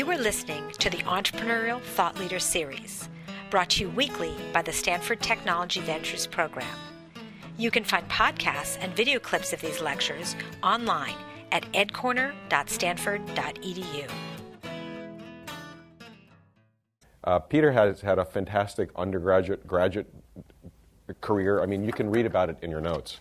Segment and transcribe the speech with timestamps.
[0.00, 3.10] You are listening to the Entrepreneurial Thought Leader Series,
[3.50, 6.74] brought to you weekly by the Stanford Technology Ventures Program.
[7.58, 11.16] You can find podcasts and video clips of these lectures online
[11.52, 14.10] at edcorner.stanford.edu.
[17.24, 20.08] Uh, Peter has had a fantastic undergraduate graduate
[21.20, 21.60] career.
[21.60, 23.20] I mean, you can read about it in your notes.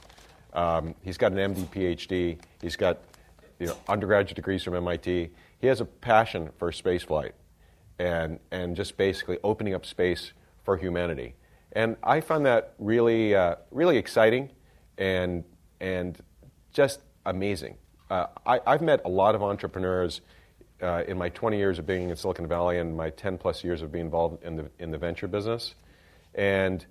[0.53, 2.39] Um, he's got an MD, PhD.
[2.61, 2.99] He's got
[3.59, 5.29] you know, undergraduate degrees from MIT.
[5.59, 7.33] He has a passion for spaceflight
[7.99, 10.31] and, and just basically opening up space
[10.63, 11.35] for humanity.
[11.73, 14.49] And I find that really, uh, really exciting
[14.97, 15.43] and,
[15.79, 16.17] and
[16.73, 17.77] just amazing.
[18.09, 20.21] Uh, I, have met a lot of entrepreneurs
[20.81, 23.81] uh, in my 20 years of being in Silicon Valley and my 10 plus years
[23.81, 25.75] of being involved in the, in the venture business.
[26.33, 26.85] And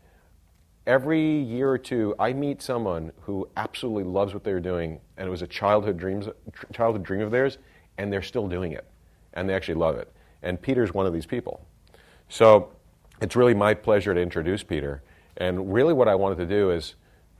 [0.86, 5.30] every year or two, I meet someone who absolutely loves what they're doing, and it
[5.30, 6.28] was a childhood, dreams,
[6.72, 7.58] childhood dream of theirs,
[7.98, 8.86] and they're still doing it,
[9.34, 10.10] and they actually love it.
[10.42, 11.66] And Peter's one of these people.
[12.28, 12.70] So
[13.20, 15.02] it's really my pleasure to introduce Peter.
[15.36, 16.94] And really, what I wanted to do is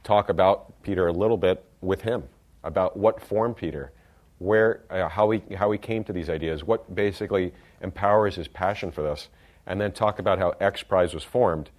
[0.05, 2.25] talk about Peter a little bit with him
[2.65, 3.93] about what formed Peter,
[4.39, 8.91] where, uh, how, he, how he came to these ideas, what basically empowers his passion
[8.91, 9.29] for this,
[9.67, 11.71] and then talk about how X Prize was formed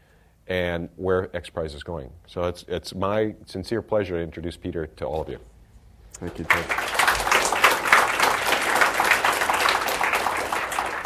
[0.47, 2.09] and where X Prize is going.
[2.27, 5.39] So it's, it's my sincere pleasure to introduce Peter to all of you.
[6.13, 6.88] Thank you.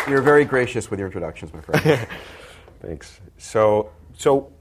[0.08, 2.06] You're very gracious with your introductions, my friend.
[2.82, 3.22] Thanks.
[3.38, 4.52] So, so,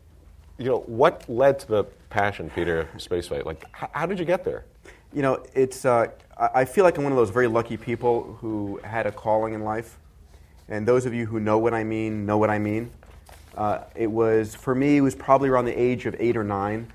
[0.57, 3.45] you know, what led to the passion, Peter, spaceflight?
[3.45, 4.65] Like, how, how did you get there?
[5.13, 5.85] You know, it's.
[5.85, 9.53] Uh, I feel like I'm one of those very lucky people who had a calling
[9.53, 9.99] in life,
[10.69, 12.91] and those of you who know what I mean know what I mean.
[13.57, 14.99] Uh, it was for me.
[14.99, 16.87] It was probably around the age of eight or nine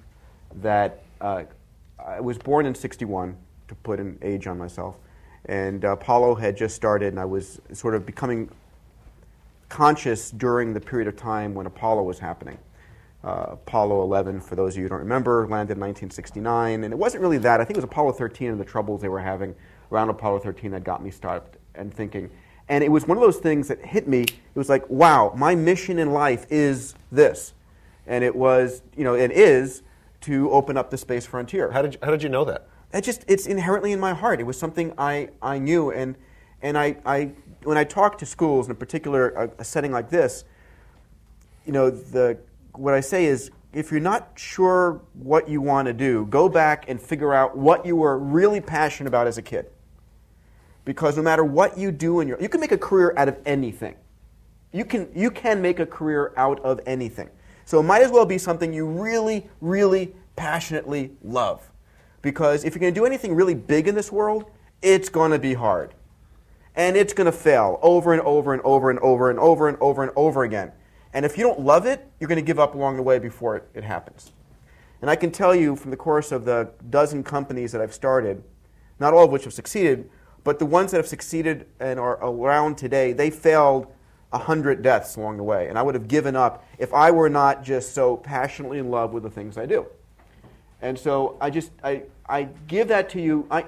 [0.61, 1.43] that uh,
[2.03, 3.35] I was born in '61
[3.67, 4.95] to put an age on myself,
[5.47, 8.49] and uh, Apollo had just started, and I was sort of becoming
[9.69, 12.57] conscious during the period of time when Apollo was happening.
[13.23, 16.97] Uh, Apollo 11, for those of you who don't remember, landed in 1969, and it
[16.97, 17.59] wasn't really that.
[17.59, 19.55] I think it was Apollo 13 and the troubles they were having
[19.91, 22.29] around Apollo 13 that got me stopped and thinking.
[22.69, 24.21] And it was one of those things that hit me.
[24.21, 27.53] It was like, wow, my mission in life is this.
[28.05, 29.83] And it was, you know, it is
[30.21, 31.71] to open up the space frontier.
[31.71, 32.67] How did you, how did you know that?
[32.93, 34.39] It just, it's inherently in my heart.
[34.39, 35.91] It was something I, I knew.
[35.91, 36.15] And,
[36.61, 37.31] and I, I,
[37.63, 40.45] when I talk to schools, in a particular a, a setting like this,
[41.65, 42.37] you know, the,
[42.73, 46.85] what I say is if you're not sure what you want to do, go back
[46.87, 49.69] and figure out what you were really passionate about as a kid.
[50.85, 53.37] Because no matter what you do in your you can make a career out of
[53.45, 53.95] anything.
[54.71, 57.29] You can you can make a career out of anything.
[57.65, 61.69] So it might as well be something you really, really passionately love.
[62.21, 64.45] Because if you're going to do anything really big in this world,
[64.81, 65.93] it's going to be hard.
[66.75, 69.77] And it's going to fail over and over and over and over and over and
[69.81, 70.71] over and over again.
[71.13, 73.55] And if you don't love it, you're going to give up along the way before
[73.55, 74.31] it, it happens.
[75.01, 78.43] And I can tell you from the course of the dozen companies that I've started,
[78.99, 80.09] not all of which have succeeded,
[80.43, 83.87] but the ones that have succeeded and are around today, they failed
[84.31, 85.67] a hundred deaths along the way.
[85.67, 89.13] And I would have given up if I were not just so passionately in love
[89.13, 89.87] with the things I do.
[90.81, 93.47] And so I just I, I give that to you.
[93.49, 93.65] I,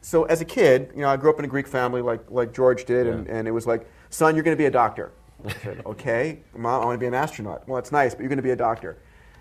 [0.00, 2.54] so as a kid, you know, I grew up in a Greek family like, like
[2.54, 3.12] George did, yeah.
[3.12, 5.12] and, and it was like, son, you're going to be a doctor.
[5.44, 6.40] I said, okay.
[6.56, 7.68] Mom, I want to be an astronaut.
[7.68, 8.98] Well, it's nice, but you're going to be a doctor.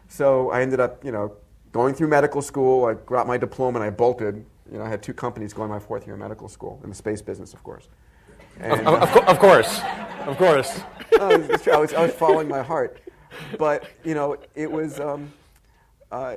[0.08, 1.36] So I ended up, you know,
[1.72, 2.86] going through medical school.
[2.86, 5.80] I got my diploma and I bolted you know, I had two companies going my
[5.80, 7.88] fourth year of medical school in the space business, of course.
[8.60, 9.80] And, of, of, of, course,
[10.26, 10.82] of course.
[11.20, 13.00] I, was, I, was, I was following my heart,
[13.58, 15.00] but you know, it was.
[15.00, 15.32] Um,
[16.12, 16.36] uh,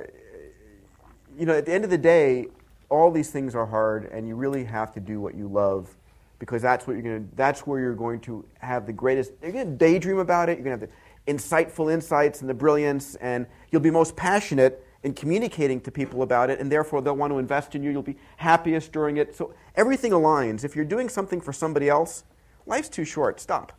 [1.37, 2.47] you know, at the end of the day,
[2.89, 5.95] all these things are hard, and you really have to do what you love,
[6.39, 7.35] because that's what you're going to.
[7.35, 9.31] That's where you're going to have the greatest.
[9.41, 10.57] You're going to daydream about it.
[10.57, 14.85] You're going to have the insightful insights and the brilliance, and you'll be most passionate
[15.03, 17.91] in communicating to people about it, and therefore they'll want to invest in you.
[17.91, 19.35] You'll be happiest during it.
[19.35, 20.63] So everything aligns.
[20.63, 22.23] If you're doing something for somebody else,
[22.65, 23.39] life's too short.
[23.39, 23.73] Stop.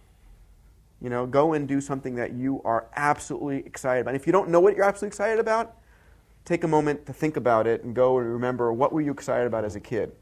[1.00, 4.14] You know, go and do something that you are absolutely excited about.
[4.14, 5.76] And if you don't know what you're absolutely excited about,
[6.44, 9.46] take a moment to think about it and go and remember what were you excited
[9.46, 10.12] about as a kid.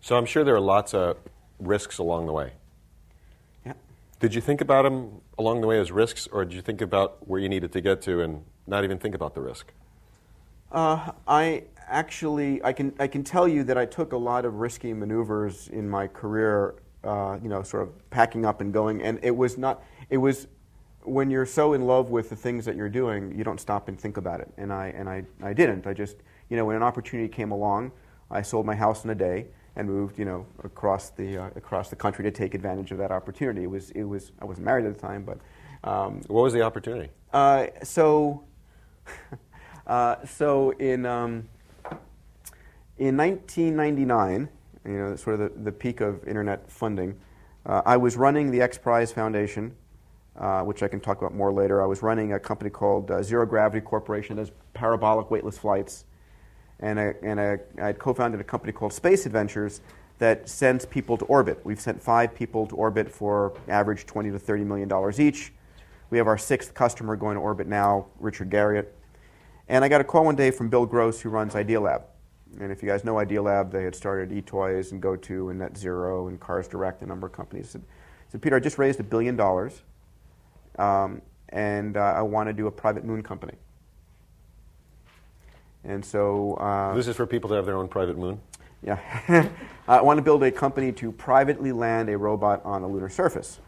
[0.00, 1.16] So I'm sure there are lots of
[1.58, 2.52] risks along the way.
[3.64, 3.72] Yeah.
[4.20, 7.26] Did you think about them along the way as risks, or did you think about
[7.26, 9.72] where you needed to get to and not even think about the risk?
[10.70, 14.56] Uh, I actually, I can, I can tell you that I took a lot of
[14.56, 19.02] risky maneuvers in my career, uh, you know, sort of packing up and going.
[19.02, 20.48] And it was not, it was
[21.04, 23.98] when you're so in love with the things that you're doing, you don't stop and
[23.98, 24.50] think about it.
[24.56, 25.86] And I, and I, I didn't.
[25.86, 26.16] I just,
[26.48, 27.92] you know, when an opportunity came along,
[28.30, 29.46] I sold my house in a day
[29.76, 33.10] and moved, you know, across the uh, across the country to take advantage of that
[33.10, 33.64] opportunity.
[33.64, 35.38] It was it was I wasn't married at the time, but
[35.88, 37.10] um, what was the opportunity?
[37.32, 38.44] Uh, so
[39.86, 41.48] uh, so in um,
[42.98, 44.48] in 1999,
[44.84, 47.18] you know, sort of the, the peak of internet funding,
[47.66, 49.74] uh, I was running the X Prize Foundation.
[50.36, 51.80] Uh, which I can talk about more later.
[51.80, 56.06] I was running a company called uh, Zero Gravity Corporation that does parabolic weightless flights
[56.80, 59.80] and, I, and I, I had co-founded a company called Space Adventures
[60.18, 61.60] that sends people to orbit.
[61.64, 65.52] We've sent five people to orbit for average 20 to 30 million dollars each.
[66.10, 68.86] We have our sixth customer going to orbit now, Richard Garriott.
[69.68, 72.02] And I got a call one day from Bill Gross, who runs Idealab.
[72.60, 76.28] And if you guys know Idealab, they had started eToys and GoTo and Net Zero
[76.28, 77.70] and Cars Direct, a number of companies.
[77.70, 77.82] Said,
[78.28, 79.82] said Peter, I just raised a billion dollars,
[80.78, 83.54] um, and uh, I want to do a private moon company.
[85.84, 86.54] And so.
[86.54, 88.40] Uh, this is for people to have their own private moon?
[88.82, 89.48] Yeah.
[89.88, 93.60] I want to build a company to privately land a robot on the lunar surface.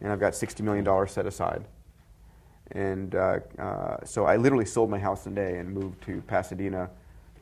[0.00, 1.64] And I've got $60 million set aside.
[2.72, 6.20] And uh, uh, so I literally sold my house in a day and moved to
[6.22, 6.90] Pasadena,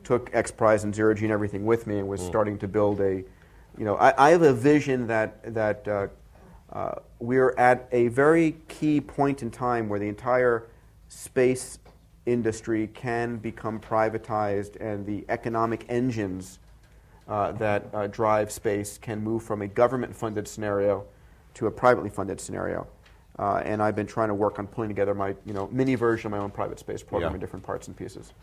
[0.03, 2.27] took X Prize and Zero G and everything with me, and was mm.
[2.27, 3.23] starting to build a,
[3.77, 5.87] you know, I, I have a vision that, that
[6.75, 10.67] uh, we're at a very key point in time where the entire
[11.07, 11.79] space
[12.25, 16.59] industry can become privatized and the economic engines
[17.29, 21.05] uh, that uh, drive space can move from a government funded scenario
[21.53, 22.85] to a privately funded scenario.
[23.39, 26.27] Uh, and I've been trying to work on pulling together my you know, mini version
[26.27, 27.35] of my own private space program yeah.
[27.35, 28.33] in different parts and pieces.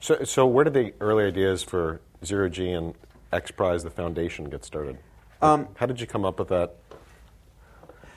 [0.00, 2.94] So, so where did the early ideas for Zero G and
[3.32, 4.98] X Prize, the foundation, get started?
[5.40, 6.76] Um, How did you come up with that?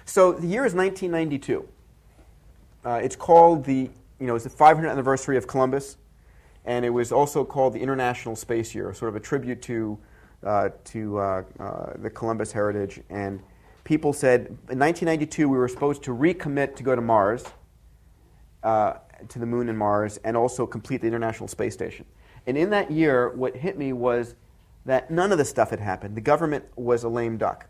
[0.09, 1.69] So the year is 1992.
[2.83, 5.97] Uh, it's called the you know, it's the 500th anniversary of Columbus,
[6.65, 9.99] and it was also called the International Space Year, sort of a tribute to,
[10.43, 13.01] uh, to uh, uh, the Columbus heritage.
[13.11, 13.39] And
[13.83, 17.45] people said in 1992 we were supposed to recommit to go to Mars,
[18.63, 18.95] uh,
[19.27, 22.07] to the moon and Mars, and also complete the International Space Station.
[22.47, 24.33] And in that year, what hit me was
[24.85, 26.17] that none of this stuff had happened.
[26.17, 27.67] The government was a lame duck,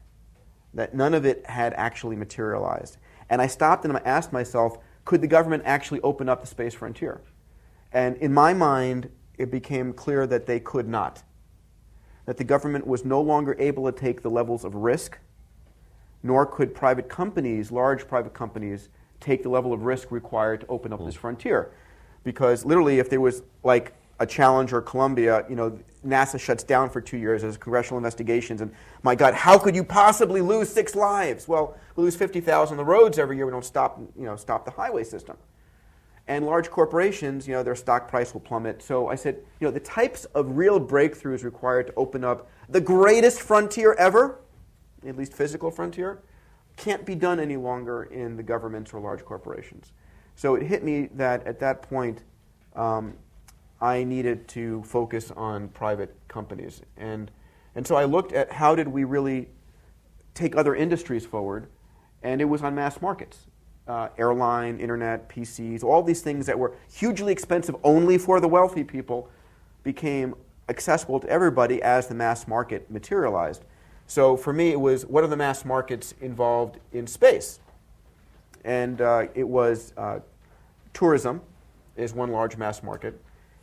[0.73, 2.97] that none of it had actually materialized.
[3.29, 6.73] And I stopped and I asked myself, could the government actually open up the space
[6.73, 7.21] frontier?
[7.91, 11.23] And in my mind, it became clear that they could not.
[12.25, 15.17] That the government was no longer able to take the levels of risk,
[16.21, 18.89] nor could private companies, large private companies,
[19.19, 21.05] take the level of risk required to open up mm.
[21.05, 21.71] this frontier.
[22.23, 27.01] Because literally, if there was like a Challenger Columbia, you know, NASA shuts down for
[27.01, 28.61] two years as congressional investigations.
[28.61, 28.71] And
[29.03, 31.47] my God, how could you possibly lose six lives?
[31.47, 33.45] Well, we lose 50,000 on the roads every year.
[33.45, 35.37] We don't stop, you know, stop the highway system.
[36.27, 38.83] And large corporations, you know, their stock price will plummet.
[38.83, 42.81] So I said, you know, the types of real breakthroughs required to open up the
[42.81, 44.39] greatest frontier ever,
[45.07, 46.21] at least physical frontier,
[46.77, 49.91] can't be done any longer in the governments or large corporations.
[50.35, 52.23] So it hit me that at that point,
[52.75, 53.15] um,
[53.81, 56.81] I needed to focus on private companies.
[56.97, 57.31] And,
[57.75, 59.47] and so I looked at how did we really
[60.33, 61.67] take other industries forward,
[62.23, 63.47] and it was on mass markets.
[63.87, 68.83] Uh, airline, internet, PCs, all these things that were hugely expensive only for the wealthy
[68.83, 69.29] people
[69.83, 70.35] became
[70.67, 73.65] accessible to everybody as the mass market materialized.
[74.05, 77.59] So for me, it was what are the mass markets involved in space?
[78.63, 80.19] And uh, it was uh,
[80.93, 81.41] tourism
[81.95, 83.19] is one large mass market.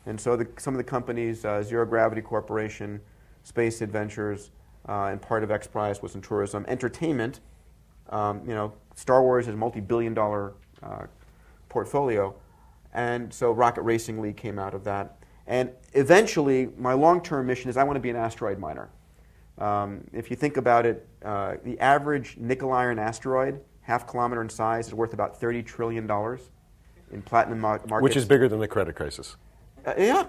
[0.06, 3.00] And so the, some of the companies, uh, Zero Gravity Corporation,
[3.42, 4.50] Space Adventures,
[4.88, 6.64] uh, and part of X Prize was in tourism.
[6.68, 7.40] Entertainment,
[8.10, 11.06] um, you know, Star Wars is a multi-billion dollar uh,
[11.68, 12.34] portfolio.
[12.94, 15.18] And so Rocket Racing League came out of that.
[15.48, 18.88] And eventually, my long-term mission is I want to be an asteroid miner.
[19.58, 24.48] Um, if you think about it, uh, the average nickel iron asteroid, half kilometer in
[24.48, 26.10] size, is worth about $30 trillion
[27.12, 28.02] in platinum markets.
[28.02, 29.36] Which is bigger than the credit crisis.
[29.86, 30.26] Uh, yeah,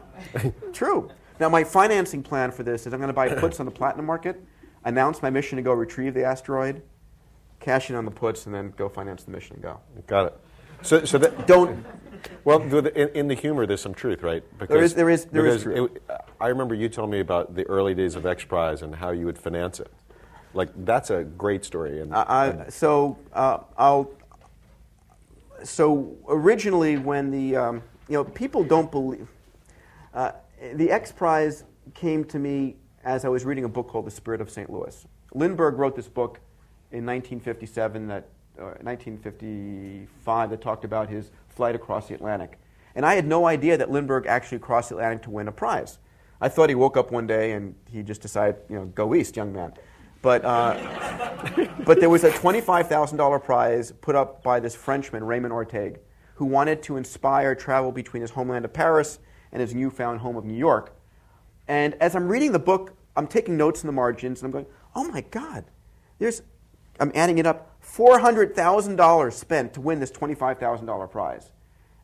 [0.72, 1.10] true.
[1.40, 4.06] Now, my financing plan for this is I'm going to buy puts on the platinum
[4.06, 4.42] market,
[4.86, 6.84] announce my mission to go retrieve the asteroid,
[7.60, 9.80] cash in on the puts, and then go finance the mission and go.
[10.06, 10.40] Got it.
[10.84, 11.84] So, so that, don't.
[12.44, 14.44] Well, in, in, the humor, there's some truth, right?
[14.60, 14.94] Because, there is.
[14.94, 15.26] There is.
[15.26, 15.92] There is truth.
[15.96, 19.10] It, I remember you telling me about the early days of X Prize and how
[19.10, 19.92] you would finance it.
[20.54, 22.02] Like that's a great story.
[22.02, 24.12] And, and so uh, I'll.
[25.64, 29.28] So originally, when the um, you know people don't believe
[30.17, 30.31] uh,
[30.74, 34.41] the X Prize came to me as I was reading a book called The Spirit
[34.41, 34.67] of St.
[34.67, 35.05] Louis.
[35.36, 36.39] Lindbergh wrote this book
[36.91, 42.57] in 1957 that, uh, 1955 that talked about his flight across the Atlantic.
[42.95, 46.00] And I had no idea that Lindbergh actually crossed the Atlantic to win a prize.
[46.41, 49.36] I thought he woke up one day and he just decided, you know, go east,
[49.36, 49.74] young man.
[50.24, 56.00] But, uh, but there was a $25,000 prize put up by this Frenchman, Raymond Orteig,
[56.33, 59.19] who wanted to inspire travel between his homeland of Paris
[59.51, 60.96] and his newfound home of New York.
[61.68, 64.68] And as I'm reading the book, I'm taking notes in the margins, and I'm going,
[64.96, 65.66] oh my God,
[66.20, 66.42] there's,
[67.00, 71.51] I'm adding it up, $400,000 spent to win this $25,000 prize.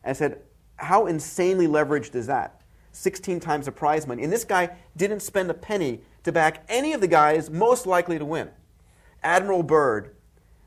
[0.02, 0.40] And I said,
[0.76, 2.60] how insanely leveraged is that?
[2.92, 4.22] 16 times the prize money.
[4.22, 8.18] And this guy didn't spend a penny to back any of the guys most likely
[8.18, 8.50] to win.
[9.22, 10.14] Admiral Byrd,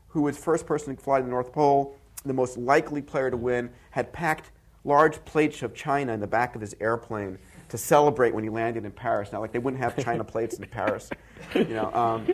[0.08, 3.36] who was first person to fly to the North Pole, the most likely player to
[3.36, 4.50] win, had packed
[4.84, 8.84] large plates of china in the back of his airplane to celebrate when he landed
[8.84, 9.32] in Paris.
[9.32, 11.10] Now, like they wouldn't have china plates in Paris,
[11.54, 11.92] you know.
[11.92, 12.26] Um,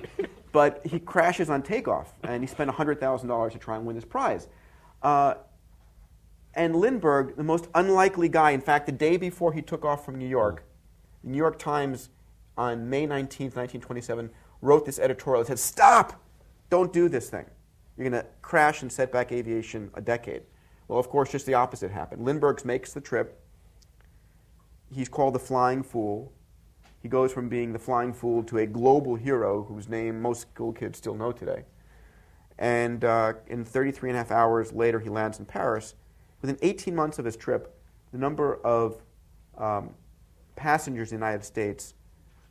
[0.53, 4.47] but he crashes on takeoff, and he spent $100,000 to try and win this prize.
[5.03, 5.35] Uh,
[6.55, 10.17] and Lindbergh, the most unlikely guy, in fact, the day before he took off from
[10.17, 10.65] New York,
[11.25, 12.11] the New York Times
[12.57, 16.23] on May 19, 1927, wrote this editorial that said, Stop!
[16.71, 17.45] Don't do this thing.
[17.97, 20.43] You're going to crash and set back aviation a decade.
[20.88, 22.25] Well, of course, just the opposite happened.
[22.25, 23.41] Lindbergh makes the trip.
[24.93, 26.33] He's called the Flying Fool.
[27.03, 30.73] He goes from being the Flying Fool to a global hero whose name most school
[30.73, 31.64] kids still know today.
[32.59, 35.95] And uh, in 33 and a half hours later, he lands in Paris.
[36.41, 37.75] Within 18 months of his trip,
[38.12, 39.03] the number of
[39.59, 39.91] um,
[40.57, 41.95] passengers in the United States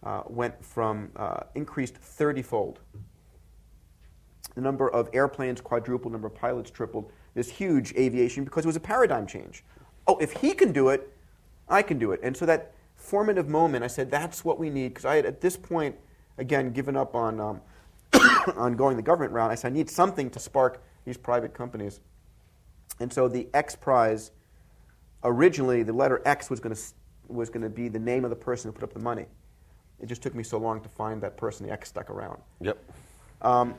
[0.03, 2.79] uh, went from uh, increased 30 fold.
[4.55, 7.11] The number of airplanes quadrupled, number of pilots tripled.
[7.33, 9.63] This huge aviation because it was a paradigm change.
[10.07, 11.11] Oh, if he can do it,
[11.67, 12.19] I can do it.
[12.23, 14.89] And so that formative moment, I said, that's what we need.
[14.89, 15.95] Because I had, at this point,
[16.37, 17.61] again, given up on, um,
[18.55, 19.51] on going the government route.
[19.51, 21.99] I said, I need something to spark these private companies.
[22.99, 24.31] And so the X Prize,
[25.23, 26.81] originally, the letter X was going to
[27.29, 29.25] was going to be the name of the person who put up the money.
[29.99, 31.65] It just took me so long to find that person.
[31.65, 32.41] The X stuck around.
[32.61, 32.77] Yep.
[33.41, 33.75] Um,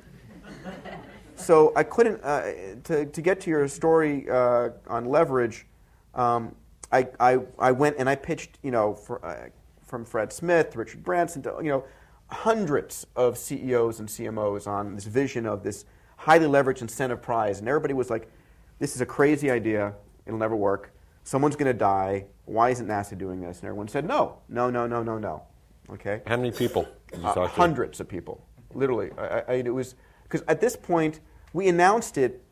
[1.37, 2.53] so I couldn't, uh,
[2.85, 5.67] to, to get to your story uh, on leverage,
[6.15, 6.55] um,
[6.93, 9.49] I, I, I went and I pitched, you know, for, uh,
[9.85, 11.85] from Fred Smith, Richard Branson, to, you know,
[12.29, 15.85] hundreds of CEOs and CMOs on this vision of this
[16.17, 17.59] highly leveraged incentive prize.
[17.59, 18.31] And everybody was like,
[18.79, 19.95] this is a crazy idea.
[20.27, 20.93] It'll never work.
[21.23, 22.27] Someone's going to die.
[22.45, 23.61] Why isn't NASA doing this?
[23.61, 25.43] And everyone said, no, no, no, no, no, no.
[25.91, 26.23] Okay?
[26.27, 26.87] How many people?
[27.23, 29.11] Uh, hundreds of people, literally.
[29.19, 29.95] I, I, it was
[30.35, 31.21] because at this point
[31.53, 32.43] we announced it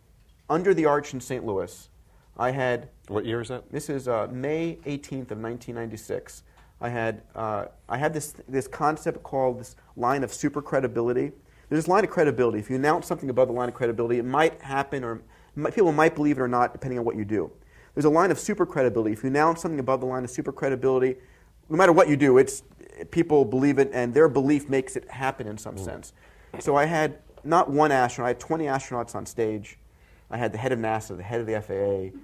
[0.49, 1.45] under the arch in St.
[1.45, 1.89] Louis.
[2.39, 2.91] I had.
[3.09, 3.73] What year is that?
[3.73, 6.45] This is uh, May 18th of 1996.
[6.81, 11.33] I had uh, I had this this concept called this line of super credibility.
[11.69, 12.61] There's this line of credibility.
[12.61, 15.21] If you announce something above the line of credibility, it might happen, or
[15.73, 17.51] people might believe it or not, depending on what you do.
[17.95, 19.13] There's a line of super credibility.
[19.13, 21.17] If you announce something above the line of super credibility,
[21.69, 22.63] no matter what you do, it's
[23.11, 25.85] people believe it, and their belief makes it happen in some mm.
[25.85, 26.13] sense.
[26.61, 29.79] So I had not one astronaut, I had 20 astronauts on stage.
[30.31, 32.17] I had the head of NASA, the head of the FAA,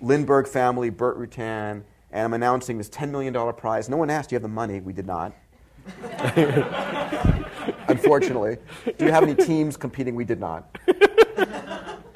[0.00, 3.88] Lindbergh family, Burt Rutan, and I'm announcing this $10 million prize.
[3.88, 4.80] No one asked, do you have the money?
[4.80, 5.32] We did not.
[7.88, 8.58] Unfortunately.
[8.96, 10.14] Do you have any teams competing?
[10.14, 10.78] We did not.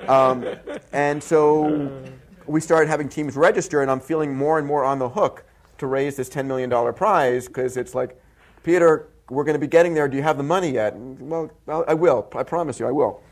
[0.09, 0.45] Um,
[0.93, 2.03] and so
[2.47, 5.45] we started having teams register, and I'm feeling more and more on the hook
[5.79, 8.21] to raise this $10 million prize because it's like,
[8.63, 10.09] Peter, we're going to be getting there.
[10.09, 10.95] Do you have the money yet?
[10.97, 12.29] Well, I will.
[12.35, 13.23] I promise you, I will.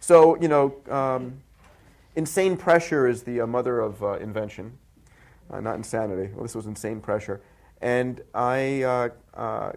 [0.00, 1.40] So, you know, um,
[2.16, 4.78] insane pressure is the uh, mother of uh, invention,
[5.50, 6.32] uh, not insanity.
[6.32, 7.40] Well, this was insane pressure.
[7.80, 9.72] And I, uh, uh,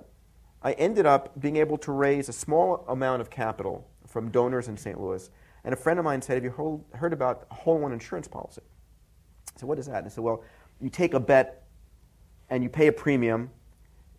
[0.61, 4.77] I ended up being able to raise a small amount of capital from donors in
[4.77, 4.99] St.
[4.99, 5.29] Louis.
[5.63, 8.61] And a friend of mine said, Have you heard about a whole one insurance policy?
[9.55, 9.99] I said, What is that?
[9.99, 10.43] And I said, Well,
[10.81, 11.63] you take a bet
[12.49, 13.49] and you pay a premium,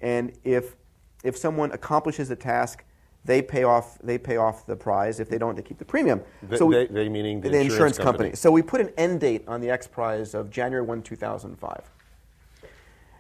[0.01, 0.77] and if
[1.25, 2.85] if someone accomplishes a task,
[3.25, 5.19] they pay off they pay off the prize.
[5.19, 6.21] If they don't, they keep the premium.
[6.49, 8.29] The, so we, they, they, meaning the, the insurance, insurance company.
[8.29, 8.37] company.
[8.37, 11.59] So we put an end date on the X Prize of January one, two thousand
[11.59, 11.91] five.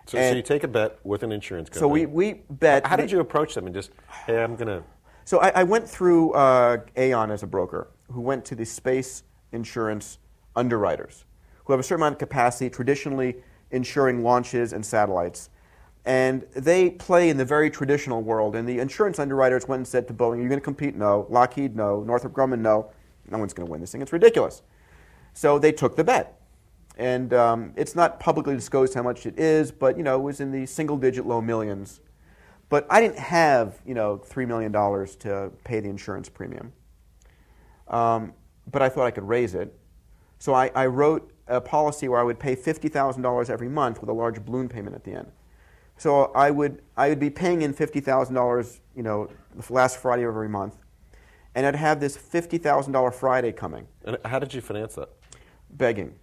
[0.06, 1.80] So, so, you take a bet with an insurance company.
[1.80, 2.87] So we, we bet.
[2.87, 3.90] How did you approach them and just,
[4.26, 4.84] hey, I'm going to.
[5.25, 9.23] So I, I, went through uh, Aon as a broker, who went to the space
[9.52, 10.18] insurance
[10.54, 11.25] underwriters,
[11.64, 13.37] who have a certain amount of capacity, traditionally
[13.70, 15.49] insuring launches and satellites.
[16.06, 18.56] And they play in the very traditional world.
[18.56, 20.94] And the insurance underwriters went and said to Boeing, Are you going to compete?
[20.94, 21.26] No.
[21.30, 21.75] Lockheed?
[21.75, 22.02] No.
[22.02, 22.61] Northrop Grumman?
[22.61, 22.90] No.
[23.30, 24.02] No one's going to win this thing.
[24.02, 24.62] It's ridiculous.
[25.32, 26.40] So they took the bet.
[26.96, 30.40] And um, it's not publicly disclosed how much it is, but you know, it was
[30.40, 32.00] in the single digit low millions.
[32.68, 36.73] But I didn't have you know, $3 million to pay the insurance premium.
[37.88, 38.32] Um,
[38.70, 39.76] but I thought I could raise it.
[40.38, 44.12] So I, I wrote a policy where I would pay $50,000 every month with a
[44.12, 45.30] large balloon payment at the end.
[46.04, 49.96] So I would I would be paying in fifty thousand dollars, you know, the last
[49.96, 50.76] Friday of every month,
[51.54, 55.08] and I'd have this fifty thousand dollar Friday coming, And how did you finance that?
[55.70, 56.14] begging,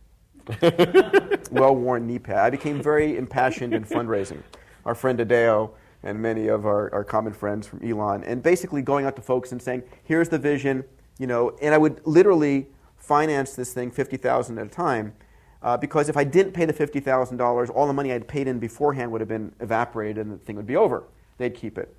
[1.52, 2.38] well-worn knee pad.
[2.38, 4.44] I became very impassioned in fundraising.
[4.86, 5.74] Our friend Adeo
[6.04, 9.52] and many of our, our common friends from Elon, and basically going out to folks
[9.52, 10.84] and saying, "Here's the vision,"
[11.18, 15.16] you know, and I would literally finance this thing fifty thousand at a time.
[15.64, 19.12] Uh, because if I didn't pay the $50,000, all the money I'd paid in beforehand
[19.12, 21.04] would have been evaporated and the thing would be over.
[21.38, 21.96] They'd keep it.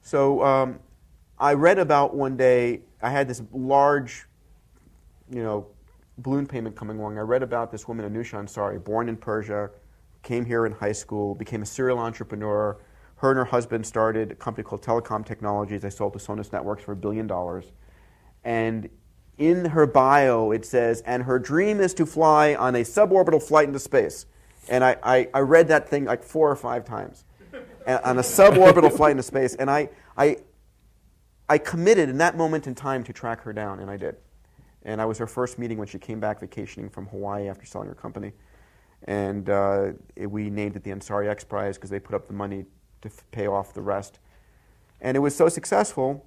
[0.00, 0.80] So um,
[1.38, 4.26] I read about one day, I had this large,
[5.30, 5.66] you know,
[6.18, 7.18] balloon payment coming along.
[7.18, 9.70] I read about this woman, Anousheh Ansari, born in Persia,
[10.22, 12.78] came here in high school, became a serial entrepreneur.
[13.16, 15.82] Her and her husband started a company called Telecom Technologies.
[15.82, 17.72] They sold to Sonus Networks for a billion dollars.
[18.44, 18.88] And
[19.38, 23.66] in her bio, it says, and her dream is to fly on a suborbital flight
[23.66, 24.26] into space.
[24.68, 27.24] And I, I, I read that thing like four or five times.
[27.86, 29.54] And, on a suborbital flight into space.
[29.54, 30.36] And I, I,
[31.48, 34.16] I committed in that moment in time to track her down, and I did.
[34.84, 37.88] And I was her first meeting when she came back vacationing from Hawaii after selling
[37.88, 38.32] her company.
[39.04, 42.34] And uh, it, we named it the Ansari X Prize because they put up the
[42.34, 42.66] money
[43.00, 44.20] to f- pay off the rest.
[45.00, 46.24] And it was so successful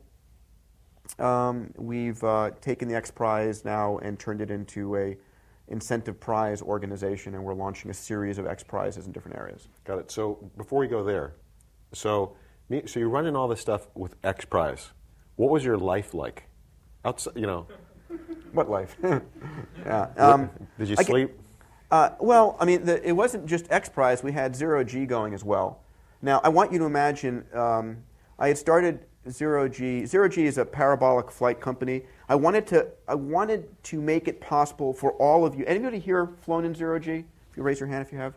[1.19, 5.17] um, we've uh, taken the X Prize now and turned it into a
[5.67, 9.67] incentive prize organization, and we're launching a series of X Prizes in different areas.
[9.83, 10.11] Got it.
[10.11, 11.35] So before we go there,
[11.93, 12.35] so
[12.85, 14.91] so you're running all this stuff with X Prize.
[15.35, 16.43] What was your life like?
[17.03, 17.67] Outside, you know,
[18.51, 18.95] What life?
[19.03, 20.07] yeah.
[20.17, 21.37] Um, did you sleep?
[21.91, 24.23] Uh, well, I mean, the, it wasn't just X Prize.
[24.23, 25.83] We had Zero G going as well.
[26.21, 27.97] Now, I want you to imagine um,
[28.39, 30.05] I had started Zero G.
[30.05, 32.03] Zero G is a parabolic flight company.
[32.29, 35.65] I wanted to I wanted to make it possible for all of you.
[35.65, 37.25] Anybody here flown in Zero G?
[37.51, 38.35] If you raise your hand, if you have,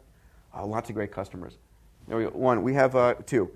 [0.54, 1.58] oh, lots of great customers.
[2.06, 2.30] There we go.
[2.30, 2.62] One.
[2.62, 3.50] We have uh, two.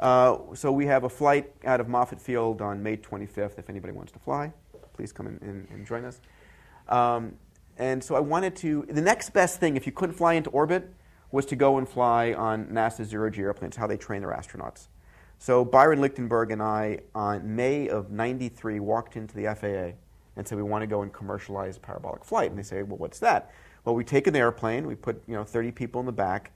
[0.00, 3.58] Uh, so we have a flight out of Moffett Field on May 25th.
[3.58, 4.52] If anybody wants to fly,
[4.94, 6.20] please come and, and join us.
[6.88, 7.34] Um,
[7.76, 8.86] and so I wanted to.
[8.88, 10.90] The next best thing, if you couldn't fly into orbit,
[11.30, 13.76] was to go and fly on NASA's zero G airplanes.
[13.76, 14.88] How they train their astronauts.
[15.42, 19.98] So Byron Lichtenberg and I, on May of '93, walked into the FAA
[20.36, 22.50] and said we want to go and commercialize parabolic flight.
[22.50, 23.50] And they say, well, what's that?
[23.84, 26.52] Well, we take an airplane, we put you know 30 people in the back.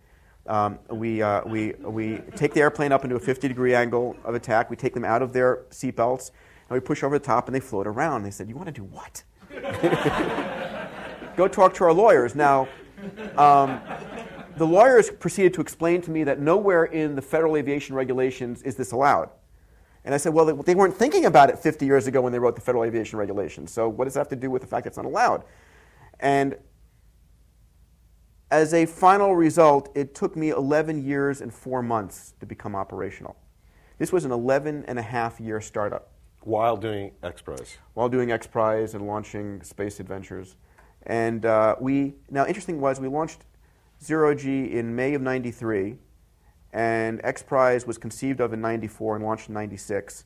[0.47, 4.37] Um, we, uh, we, we take the airplane up into a 50 degree angle of
[4.37, 4.71] attack.
[4.71, 6.31] We take them out of their seatbelts
[6.71, 8.23] and we push over the top and they float around.
[8.23, 9.25] They said, You want to do what?
[11.37, 12.37] Go talk to our lawyers.
[12.37, 12.69] Now,
[13.37, 13.81] um,
[14.57, 18.75] the lawyers proceeded to explain to me that nowhere in the federal aviation regulations is
[18.77, 19.31] this allowed.
[20.05, 22.39] And I said, Well, they, they weren't thinking about it 50 years ago when they
[22.39, 23.71] wrote the federal aviation regulations.
[23.71, 25.45] So, what does that have to do with the fact that it's not allowed?
[26.21, 26.57] And
[28.51, 33.37] as a final result, it took me 11 years and four months to become operational.
[33.99, 37.79] This was an 11 and a half year startup While doing X Prize.
[37.95, 40.57] while doing X Prize and launching Space Adventures.
[41.03, 43.45] And uh, we, now interesting was we launched
[44.03, 45.97] Zero G in May of 93,
[46.73, 50.25] and X Prize was conceived of in 94 and launched in 96.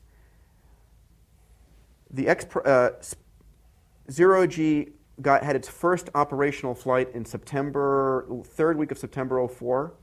[2.11, 2.89] The X, uh,
[4.11, 4.89] Zero G
[5.21, 9.93] got, had its first operational flight in September, third week of September 04,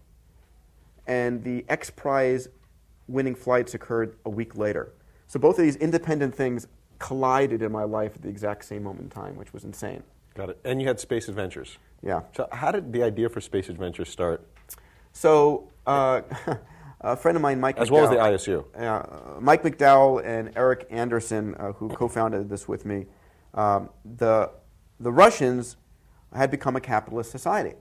[1.07, 2.48] and the X Prize
[3.07, 4.92] winning flights occurred a week later.
[5.26, 6.66] So both of these independent things
[6.98, 10.02] collided in my life at the exact same moment in time, which was insane.
[10.38, 10.61] Got it.
[10.64, 11.79] And you had Space Adventures.
[12.01, 12.20] Yeah.
[12.37, 14.46] So how did the idea for Space Adventures start?
[15.12, 16.22] So uh,
[17.01, 18.16] a friend of mine, Mike, As well as the
[18.53, 18.64] ISU.
[18.79, 23.07] Yeah, uh, Mike McDowell and Eric Anderson, uh, who co-founded this with me,
[23.55, 24.53] um, the
[25.01, 25.77] the Russians
[26.33, 27.74] had become a capitalist society,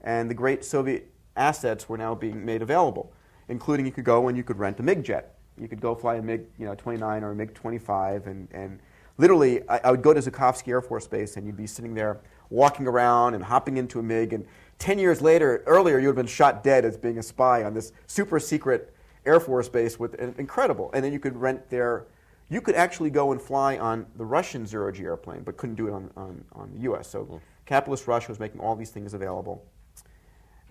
[0.00, 3.12] and the great Soviet assets were now being made available,
[3.48, 5.34] including you could go and you could rent a MiG jet.
[5.58, 8.80] You could go fly a MiG, you know, 29 or a MiG 25, and, and
[9.22, 12.20] literally, I, I would go to Zhukovsky Air Force Base, and you'd be sitting there
[12.50, 14.44] walking around and hopping into a MiG, and
[14.80, 17.72] 10 years later, earlier, you would have been shot dead as being a spy on
[17.72, 18.92] this super secret
[19.24, 20.90] Air Force Base with and incredible.
[20.92, 22.06] And then you could rent their,
[22.50, 25.86] you could actually go and fly on the Russian zero G airplane, but couldn't do
[25.86, 27.08] it on, on, on the US.
[27.08, 29.64] So capitalist Russia was making all these things available.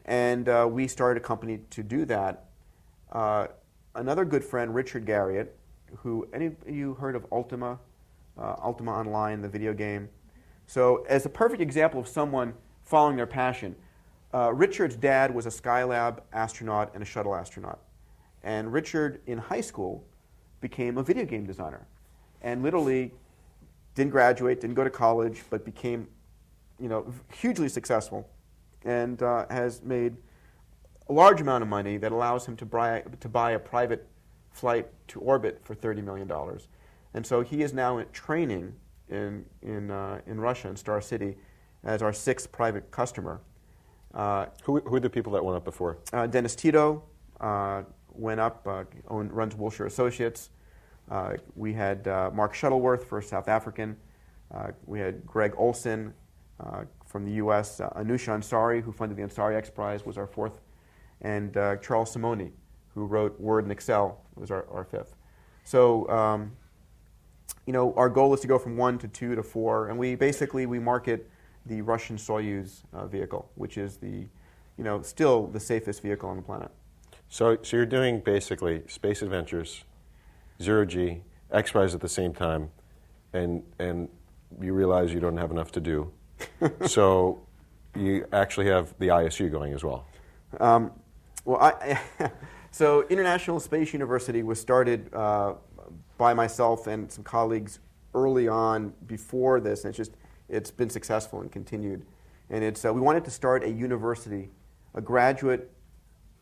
[0.03, 2.49] And uh, we started a company to do that.
[3.13, 3.47] Uh,
[3.95, 5.47] another good friend, Richard Garriott,
[5.99, 7.79] who, any of you heard of Ultima?
[8.37, 10.09] Uh, Ultima Online, the video game.
[10.67, 13.75] So, as a perfect example of someone following their passion,
[14.33, 17.79] uh, Richard's dad was a Skylab astronaut and a shuttle astronaut.
[18.43, 20.05] And Richard, in high school,
[20.61, 21.87] became a video game designer.
[22.41, 23.13] And literally
[23.95, 26.07] didn't graduate, didn't go to college, but became
[26.79, 28.27] you know, hugely successful
[28.83, 30.17] and uh, has made
[31.09, 34.07] a large amount of money that allows him to buy, to buy a private
[34.51, 36.31] flight to orbit for $30 million.
[37.13, 38.73] And so he is now in training
[39.11, 41.35] in, in, uh, in Russia, in Star City,
[41.83, 43.41] as our sixth private customer.
[44.13, 45.97] Uh, who, who are the people that went up before?
[46.11, 47.03] Uh, Dennis Tito
[47.39, 50.49] uh, went up, uh, owned, runs Wilshire Associates.
[51.09, 53.97] Uh, we had Mark Shuttleworth for South African.
[54.85, 56.13] we had Greg Olsen
[57.05, 57.79] from the U.S.
[57.79, 60.61] Anousheh Ansari, who funded the Ansari X Prize, was our fourth.
[61.21, 62.51] And Charles Simonyi,
[62.93, 65.15] who wrote Word and Excel, was our, our fifth.
[65.65, 66.51] So, um,
[67.65, 70.15] you know, our goal is to go from one to two to four, and we
[70.15, 71.29] basically we market
[71.65, 74.27] the Russian Soyuz uh, vehicle, which is the,
[74.77, 76.71] you know, still the safest vehicle on the planet.
[77.29, 79.83] So, so you're doing basically space adventures,
[80.61, 81.21] zero G,
[81.51, 82.71] X Prize at the same time,
[83.33, 84.09] and and
[84.59, 86.11] you realize you don't have enough to do,
[86.87, 87.45] so
[87.95, 90.05] you actually have the ISU going as well.
[90.59, 90.91] Um,
[91.45, 92.01] well, I,
[92.71, 95.53] so International Space University was started uh,
[96.21, 97.79] by myself and some colleagues
[98.13, 100.11] early on before this, and it's just
[100.49, 102.05] it's been successful and continued.
[102.51, 104.51] And it's, uh, we wanted to start a university,
[104.93, 105.71] a graduate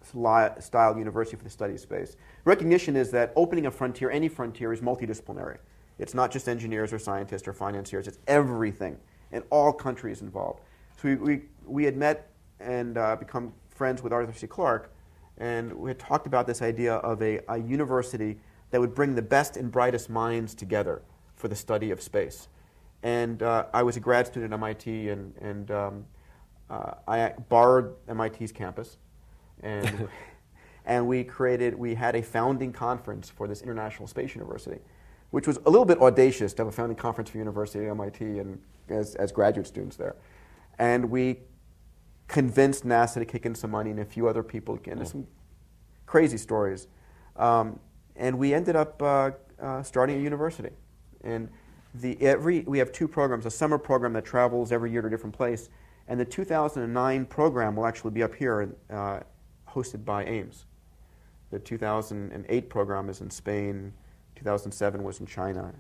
[0.03, 2.17] style university for the study space.
[2.43, 5.59] Recognition is that opening a frontier, any frontier, is multidisciplinary.
[5.97, 8.97] It's not just engineers or scientists or financiers, it's everything,
[9.31, 10.59] and all countries involved.
[11.01, 14.45] So we, we, we had met and uh, become friends with Arthur C.
[14.45, 14.91] Clarke,
[15.37, 18.39] and we had talked about this idea of a, a university
[18.71, 21.01] that would bring the best and brightest minds together
[21.35, 22.47] for the study of space.
[23.01, 26.05] And uh, I was a grad student at MIT, and, and um,
[26.69, 28.97] uh, I borrowed MIT's campus,
[29.61, 30.07] and
[30.85, 34.79] and we created we had a founding conference for this International Space University,
[35.31, 37.91] which was a little bit audacious to have a founding conference for a university at
[37.91, 40.15] MIT and as, as graduate students there,
[40.77, 41.37] and we
[42.27, 45.25] convinced NASA to kick in some money and a few other people and some
[46.05, 46.87] crazy stories,
[47.37, 47.79] um,
[48.19, 50.69] and we ended up uh, uh starting a university,
[51.23, 51.49] and
[51.95, 55.09] the, every, we have two programs a summer program that travels every year to a
[55.09, 55.69] different place,
[56.07, 59.19] and the 2009 program will actually be up here, uh,
[59.67, 60.65] hosted by Ames.
[61.51, 63.91] The 2008 program is in Spain,
[64.35, 65.73] 2007 was in China.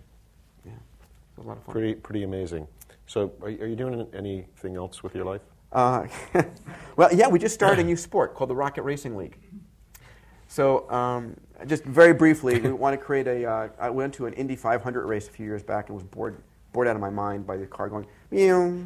[0.65, 0.71] Yeah,
[1.37, 1.73] a lot of fun.
[1.73, 2.67] Pretty, pretty amazing.
[3.05, 5.41] So, are, are you doing anything else with your life?
[5.71, 6.07] Uh,
[6.95, 9.37] well, yeah, we just started a new sport called the Rocket Racing League.
[10.47, 13.45] So, um, just very briefly, we want to create a.
[13.45, 16.41] Uh, I went to an Indy 500 race a few years back and was bored,
[16.73, 18.83] bored out of my mind by the car going, meow,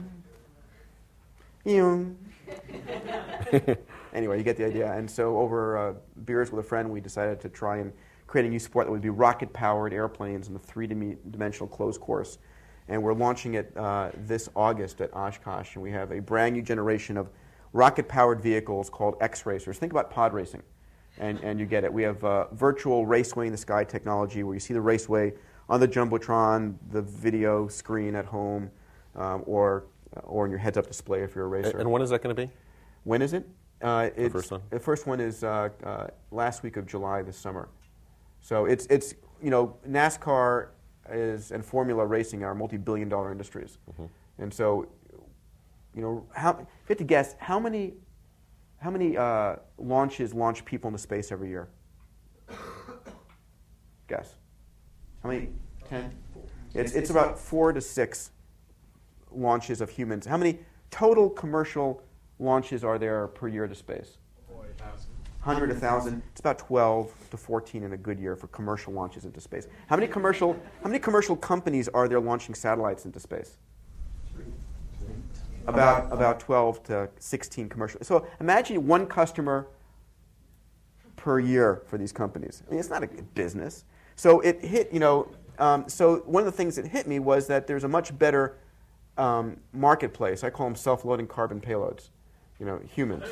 [1.65, 2.05] meow.
[4.13, 4.91] anyway, you get the idea.
[4.93, 5.93] And so, over uh,
[6.25, 7.91] beers with a friend, we decided to try and
[8.27, 12.01] create a new sport that would be rocket powered airplanes in a three dimensional closed
[12.01, 12.39] course.
[12.89, 15.75] And we're launching it uh, this August at Oshkosh.
[15.75, 17.29] And we have a brand new generation of
[17.71, 19.77] rocket powered vehicles called X Racers.
[19.77, 20.63] Think about pod racing
[21.17, 21.93] and, and you get it.
[21.93, 25.33] We have uh, virtual raceway in the sky technology where you see the raceway
[25.69, 28.69] on the Jumbotron, the video screen at home,
[29.15, 29.85] um, or,
[30.23, 31.77] or in your heads up display if you're a racer.
[31.77, 32.51] And when is that going to be?
[33.03, 33.47] When is it?
[33.81, 34.61] Uh, the first one?
[34.69, 37.69] The first one is uh, uh, last week of July this summer.
[38.41, 40.69] So it's, it's, you know, NASCAR
[41.09, 43.77] is, and Formula racing are multi billion dollar industries.
[43.91, 44.05] Mm-hmm.
[44.39, 44.87] And so,
[45.95, 47.93] you know, how, if you had to guess, how many
[48.83, 51.69] how many uh, launches launch people into space every year?
[54.09, 54.35] Guess.
[55.23, 55.47] How many?
[55.87, 56.13] Ten?
[56.73, 58.31] It's, it's about four to six
[59.31, 60.25] launches of humans.
[60.25, 60.59] How many
[60.91, 62.03] total commercial
[62.39, 64.17] launches are there per year to space?
[65.43, 66.21] 100, 1,000.
[66.31, 69.67] It's about 12 to 14 in a good year for commercial launches into space.
[69.87, 73.57] How many commercial, how many commercial companies are there launching satellites into space?
[75.67, 78.01] About, about 12 to 16 commercial.
[78.03, 79.67] So imagine one customer
[81.15, 82.63] per year for these companies.
[82.67, 83.85] I mean, it's not a business.
[84.15, 87.47] So it hit, you know, um, so one of the things that hit me was
[87.47, 88.57] that there's a much better
[89.17, 90.43] um, marketplace.
[90.43, 92.09] I call them self-loading carbon payloads.
[92.59, 93.25] You know, humans.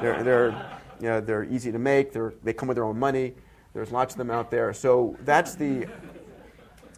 [0.00, 2.12] They're, they're, you know, they're easy to make.
[2.12, 3.34] They're, they come with their own money.
[3.74, 4.72] There's lots of them out there.
[4.72, 5.86] So that's the.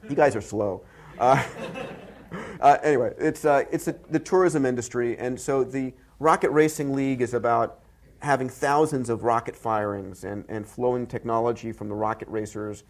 [0.09, 0.85] You guys are slow.
[1.19, 1.43] Uh,
[2.61, 7.21] uh, anyway, it's, uh, it's a, the tourism industry, and so the Rocket Racing League
[7.21, 7.81] is about
[8.21, 12.83] having thousands of rocket firings and, and flowing technology from the rocket racers,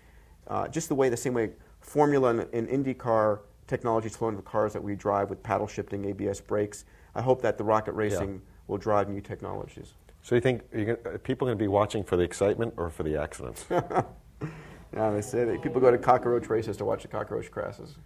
[0.46, 4.42] uh, just the way, the same way Formula and, and IndyCar technology is flowing to
[4.42, 6.84] the cars that we drive with paddle shifting ABS brakes.
[7.14, 8.52] I hope that the rocket racing yeah.
[8.66, 9.94] will drive new technologies.
[10.22, 13.16] So you think are people going to be watching for the excitement or for the
[13.16, 13.66] accidents?
[14.94, 17.96] Yeah, they say that people go to cockroach races to watch the cockroach crashes.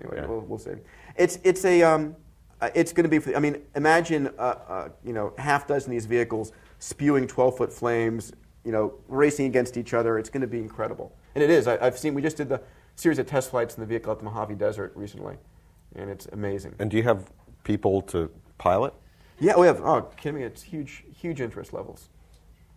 [0.00, 0.26] Anyway, yeah.
[0.26, 0.72] we'll, we'll see.
[1.16, 2.16] It's it's a um,
[2.60, 3.18] uh, it's going to be.
[3.18, 7.56] For, I mean, imagine uh, uh, you know half dozen of these vehicles spewing 12
[7.56, 8.32] foot flames,
[8.64, 10.18] you know, racing against each other.
[10.18, 11.14] It's going to be incredible.
[11.34, 11.68] And it is.
[11.68, 12.60] I, have seen, we just did the
[12.96, 15.36] series of test flights in the vehicle at the Mojave Desert recently,
[15.94, 16.74] and it's amazing.
[16.78, 17.30] And do you have
[17.64, 18.94] people to pilot?
[19.38, 19.80] Yeah, we have.
[19.80, 20.44] Oh, kidding me?
[20.44, 22.08] It's huge, huge interest levels.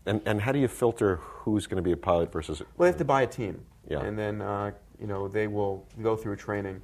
[0.06, 2.60] And, and how do you filter who's going to be a pilot versus?
[2.60, 3.66] Well, they have to buy a team.
[3.90, 4.02] Yeah.
[4.02, 6.82] And then, uh, you know, they will go through training.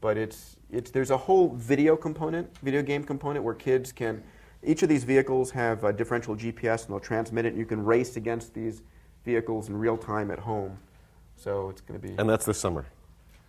[0.00, 4.22] But it's, it's, there's a whole video component, video game component, where kids can,
[4.62, 7.84] each of these vehicles have a differential GPS and they'll transmit it, and you can
[7.84, 8.82] race against these
[9.24, 10.78] vehicles in real time at home.
[11.36, 12.14] So it's going to be.
[12.18, 12.86] And that's this summer.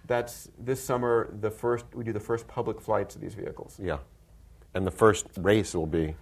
[0.08, 1.34] That's this summer.
[1.42, 3.80] The first we do the first public flights of these vehicles.
[3.82, 3.98] Yeah,
[4.74, 6.16] and the first race will be.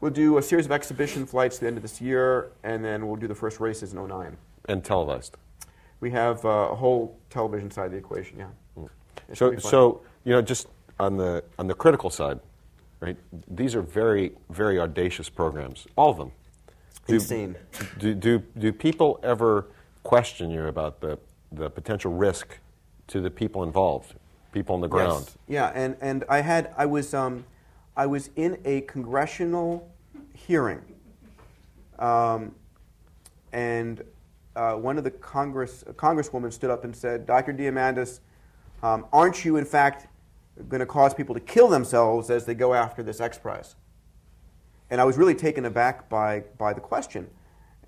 [0.00, 3.08] We'll do a series of exhibition flights at the end of this year, and then
[3.08, 4.36] we'll do the first races in 09.
[4.68, 5.36] And televised.
[6.00, 8.38] We have uh, a whole television side of the equation.
[8.38, 8.46] Yeah.
[8.78, 8.88] Mm.
[9.34, 10.68] So, so you know, just
[11.00, 12.38] on the on the critical side,
[13.00, 13.16] right?
[13.48, 16.30] These are very very audacious programs, all of them.
[17.08, 17.56] Do, Insane.
[17.98, 19.66] Do, do do people ever
[20.04, 21.18] question you about the
[21.50, 22.58] the potential risk
[23.08, 24.14] to the people involved,
[24.52, 25.24] people on the ground?
[25.26, 25.38] Yes.
[25.48, 27.44] Yeah, and and I had I was um,
[27.98, 29.92] I was in a congressional
[30.32, 30.80] hearing,
[31.98, 32.54] um,
[33.52, 34.04] and
[34.54, 37.52] uh, one of the Congress congresswomen stood up and said, "Dr.
[37.52, 38.20] Diamandis,
[38.84, 40.06] um, aren't you in fact
[40.68, 43.74] going to cause people to kill themselves as they go after this X Prize?"
[44.90, 47.28] And I was really taken aback by by the question,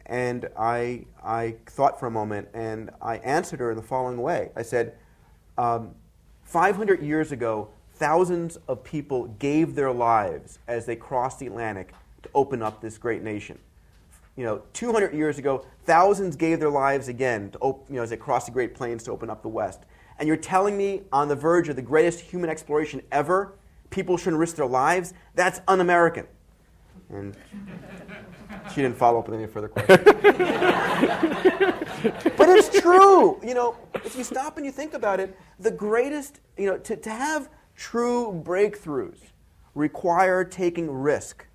[0.07, 4.51] and I I thought for a moment and I answered her in the following way.
[4.57, 4.97] I said,
[5.57, 5.95] um,
[6.43, 7.69] "500 years ago."
[8.01, 12.97] Thousands of people gave their lives as they crossed the Atlantic to open up this
[12.97, 13.59] great nation.
[14.37, 18.09] You know, 200 years ago, thousands gave their lives again to op- you know, as
[18.09, 19.81] they crossed the Great Plains to open up the West.
[20.19, 23.53] And you're telling me on the verge of the greatest human exploration ever,
[23.91, 25.13] people shouldn't risk their lives?
[25.35, 26.27] That's un American.
[27.11, 27.37] And
[28.75, 30.05] she didn't follow up with any further questions.
[32.39, 33.39] but it's true.
[33.47, 36.97] You know, if you stop and you think about it, the greatest, you know, to,
[36.97, 39.17] to have True breakthroughs
[39.75, 41.47] require taking risk.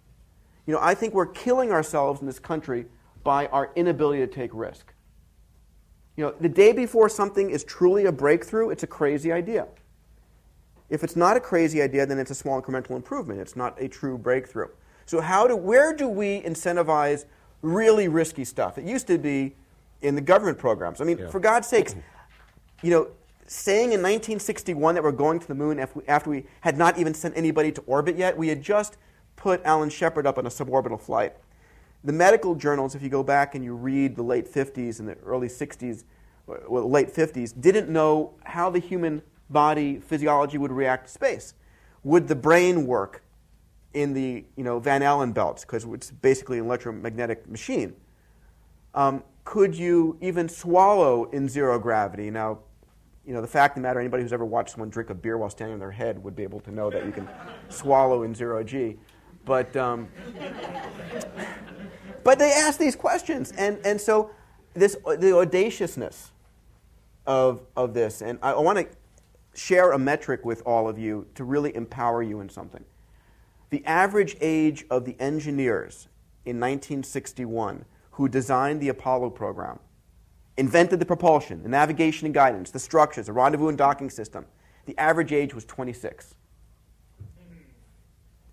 [0.66, 2.88] You know, I think we're killing ourselves in this country
[3.24, 4.92] by our inability to take risk.
[6.18, 9.68] You know, the day before something is truly a breakthrough, it's a crazy idea.
[10.90, 13.40] If it's not a crazy idea, then it's a small incremental improvement.
[13.40, 14.70] It's not a true breakthrough.
[15.06, 17.26] So how do where do we incentivize
[17.62, 18.80] really risky stuff?
[18.80, 19.56] It used to be
[20.02, 21.02] in the government programs.
[21.02, 21.30] I mean, yeah.
[21.30, 21.96] for God's sakes,
[22.82, 23.10] you know,
[23.48, 27.38] saying in 1961 that we're going to the moon after we had not even sent
[27.38, 28.38] anybody to orbit yet.
[28.38, 28.98] We had just
[29.36, 31.36] put Alan Shepard up on a suborbital flight.
[32.04, 35.16] The medical journals, if you go back and you read the late 50s and the
[35.26, 36.04] early 60s,
[36.48, 41.54] well, late 50s, didn't know how the human body physiology would react to space.
[42.04, 43.24] Would the brain work
[43.94, 47.96] in the you know, Van Allen belts, because it's basically an electromagnetic machine?
[48.94, 52.30] Um, could you even swallow in zero gravity?
[52.30, 52.60] Now,
[53.26, 55.38] you know, the fact of the matter, anybody who's ever watched someone drink a beer
[55.38, 57.28] while standing on their head would be able to know that you can
[57.70, 58.98] swallow in zero G.
[59.46, 60.08] But, um,
[62.24, 63.52] but they ask these questions.
[63.58, 64.32] And, and so
[64.74, 66.32] this, the audaciousness
[67.26, 68.88] of, of this, and I, I want to
[69.60, 72.84] share a metric with all of you to really empower you in something.
[73.72, 76.08] The average age of the engineers
[76.46, 79.80] in 1961 who designed the Apollo program
[80.58, 84.46] invented the propulsion, the navigation and guidance, the structures, the rendezvous and docking system.
[84.86, 86.36] The average age was 26.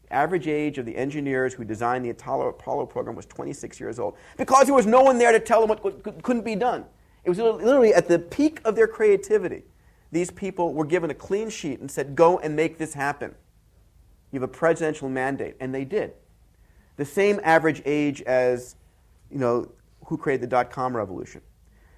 [0.02, 4.16] The average age of the engineers who designed the Apollo program was 26 years old
[4.36, 6.84] because there was no one there to tell them what couldn't be done.
[7.24, 9.62] It was literally at the peak of their creativity.
[10.10, 13.34] These people were given a clean sheet and said, Go and make this happen.
[14.30, 15.56] You have a presidential mandate.
[15.60, 16.12] And they did.
[16.96, 18.76] The same average age as,
[19.30, 19.70] you know,
[20.06, 21.40] who created the dot com revolution.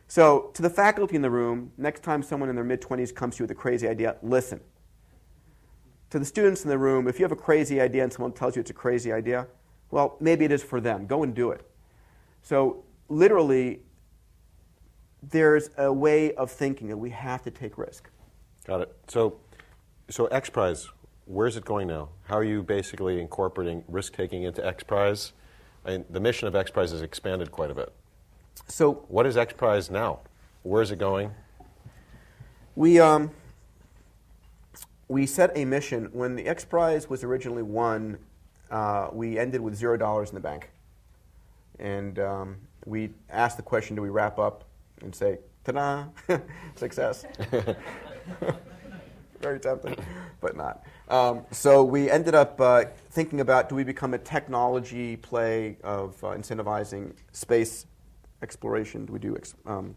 [0.06, 3.36] So, to the faculty in the room, next time someone in their mid 20s comes
[3.36, 4.60] to you with a crazy idea, listen.
[6.10, 8.54] To the students in the room, if you have a crazy idea and someone tells
[8.54, 9.46] you it's a crazy idea,
[9.90, 11.06] well, maybe it is for them.
[11.06, 11.68] Go and do it.
[12.42, 13.80] So, literally,
[15.22, 18.10] there's a way of thinking that we have to take risk.
[18.66, 18.96] Got it.
[19.08, 19.38] So,
[20.10, 20.88] so X Prize,
[21.24, 22.10] where's it going now?
[22.24, 25.32] How are you basically incorporating risk taking into X Prize?
[25.84, 27.92] I mean, the mission of X Prize has expanded quite a bit.
[28.66, 30.20] So, what is X Prize now?
[30.62, 31.32] Where is it going?
[32.76, 33.30] We um,
[35.08, 38.18] we set a mission when the X Prize was originally won.
[38.70, 40.70] Uh, we ended with zero dollars in the bank,
[41.78, 44.64] and um, we asked the question: Do we wrap up
[45.02, 46.06] and say, "Ta-da,
[46.74, 47.24] success"?
[49.44, 49.94] very tempting,
[50.40, 50.82] but not.
[51.08, 56.22] Um, so we ended up uh, thinking about do we become a technology play of
[56.24, 57.84] uh, incentivizing space
[58.42, 59.06] exploration?
[59.06, 59.96] We do um,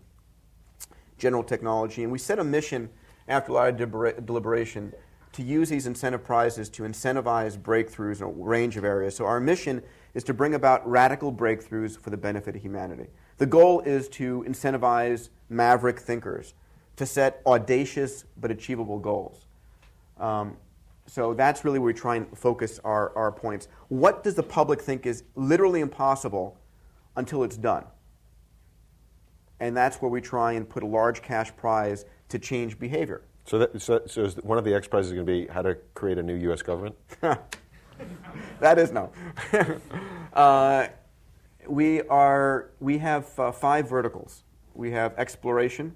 [1.18, 2.04] general technology?
[2.04, 2.90] And we set a mission
[3.28, 4.94] after a lot of delibera- deliberation
[5.34, 9.16] to use these incentive prizes to incentivize breakthroughs in a range of areas.
[9.16, 13.08] So our mission is to bring about radical breakthroughs for the benefit of humanity.
[13.38, 16.54] The goal is to incentivize maverick thinkers
[16.96, 19.46] to set audacious but achievable goals.
[20.20, 20.58] Um,
[21.06, 23.68] so that's really where we try and focus our, our points.
[23.90, 26.58] What does the public think is literally impossible
[27.16, 27.86] until it's done?
[29.60, 33.24] And that's where we try and put a large cash prize to change behavior.
[33.46, 35.62] So, that, so, so is one of the X prizes is going to be how
[35.62, 36.62] to create a new U.S.
[36.62, 36.96] government?
[38.60, 39.12] that is no.
[40.34, 40.88] uh,
[41.68, 44.44] we are we have uh, five verticals.
[44.74, 45.96] We have exploration.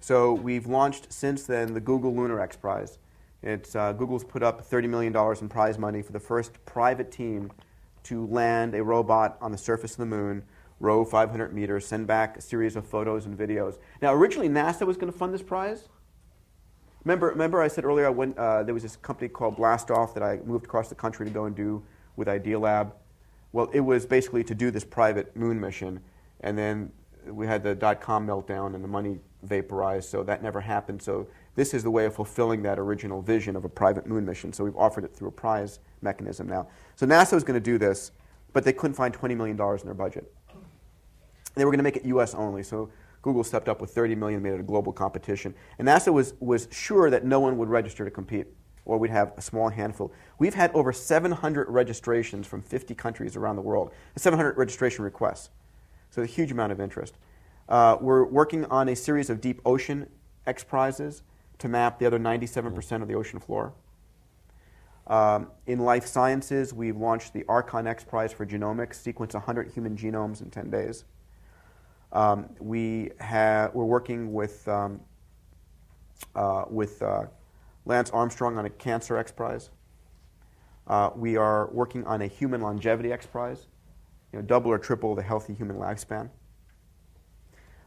[0.00, 2.98] So we've launched since then the Google Lunar X Prize.
[3.42, 7.52] It's uh, Google's put up $30 million in prize money for the first private team
[8.04, 10.42] to land a robot on the surface of the moon,
[10.84, 13.78] row 500 meters, send back a series of photos and videos.
[14.02, 15.88] Now, originally NASA was going to fund this prize.
[17.04, 20.22] Remember, remember I said earlier I went, uh, there was this company called Blastoff that
[20.22, 21.82] I moved across the country to go and do
[22.16, 22.92] with Idealab.
[23.52, 26.00] Well, it was basically to do this private moon mission,
[26.40, 26.92] and then
[27.26, 31.00] we had the dot com meltdown and the money vaporized, so that never happened.
[31.00, 34.52] So this is the way of fulfilling that original vision of a private moon mission.
[34.52, 36.68] So we've offered it through a prize mechanism now.
[36.96, 38.12] So NASA was going to do this,
[38.52, 40.32] but they couldn't find $20 million in their budget.
[41.54, 42.34] They were going to make it U.S.
[42.34, 42.62] only.
[42.62, 42.90] So
[43.22, 45.54] Google stepped up with 30 million, made it a global competition.
[45.78, 48.46] And NASA was, was sure that no one would register to compete
[48.84, 50.12] or we'd have a small handful.
[50.38, 55.50] We've had over 700 registrations from 50 countries around the world, 700 registration requests.
[56.10, 57.16] So a huge amount of interest.
[57.68, 60.08] Uh, we're working on a series of deep ocean
[60.46, 61.22] X prizes
[61.58, 63.72] to map the other 97% of the ocean floor.
[65.06, 69.96] Um, in life sciences, we've launched the Archon X Prize for genomics, sequence 100 human
[69.96, 71.04] genomes in 10 days.
[72.14, 75.00] Um, we have, we're working with, um,
[76.36, 77.24] uh, with uh,
[77.86, 79.70] Lance Armstrong on a Cancer X Prize.
[80.86, 83.66] Uh, we are working on a Human Longevity X Prize,
[84.32, 86.30] you know, double or triple the healthy human lifespan.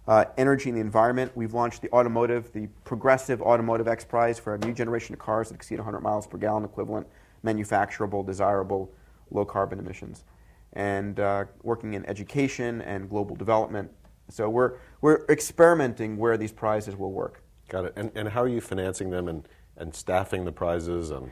[0.07, 4.55] Uh, energy and the environment, we've launched the automotive, the Progressive Automotive X Prize for
[4.55, 7.07] a new generation of cars that exceed 100 miles per gallon equivalent,
[7.43, 8.91] manufacturable, desirable,
[9.31, 10.25] low carbon emissions.
[10.73, 13.89] And uh, working in education and global development.
[14.29, 17.41] So we're, we're experimenting where these prizes will work.
[17.69, 17.93] Got it.
[17.95, 21.11] And, and how are you financing them and, and staffing the prizes?
[21.11, 21.31] And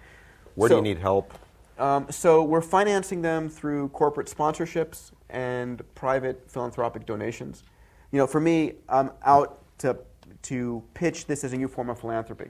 [0.55, 1.33] where so, do you need help?
[1.77, 7.63] Um, so we're financing them through corporate sponsorships and private philanthropic donations.
[8.11, 9.97] You know, for me, I'm out to
[10.43, 12.49] to pitch this as a new form of philanthropy.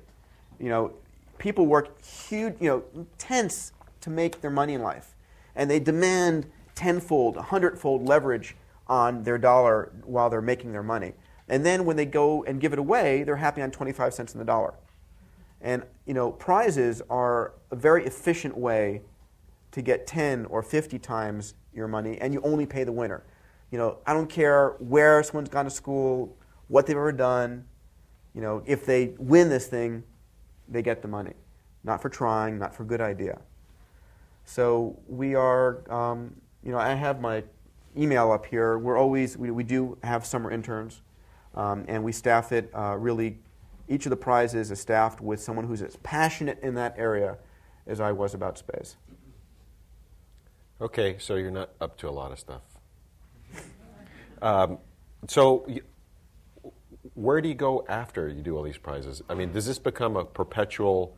[0.59, 0.93] You know,
[1.37, 5.15] people work huge, you know, tense to make their money in life,
[5.55, 8.55] and they demand tenfold, a hundredfold leverage
[8.87, 11.13] on their dollar while they're making their money.
[11.47, 14.39] And then when they go and give it away, they're happy on 25 cents in
[14.39, 14.73] the dollar.
[15.61, 19.01] And you know, prizes are a very efficient way
[19.71, 23.23] to get 10 or 50 times your money, and you only pay the winner.
[23.71, 27.65] You know, I don't care where someone's gone to school, what they've ever done.
[28.33, 30.03] You know, if they win this thing,
[30.69, 31.33] they get the money.
[31.83, 33.41] Not for trying, not for good idea.
[34.45, 37.43] So we are, um, you know, I have my
[37.97, 38.77] email up here.
[38.77, 41.01] We're always, we, we do have summer interns,
[41.53, 43.39] um, and we staff it uh, really
[43.87, 47.37] each of the prizes is staffed with someone who's as passionate in that area
[47.85, 48.95] as I was about space.
[50.81, 52.61] Okay, so you're not up to a lot of stuff.
[54.41, 54.79] Um,
[55.27, 55.65] so,
[57.13, 59.23] where do you go after you do all these prizes?
[59.29, 61.17] I mean, does this become a perpetual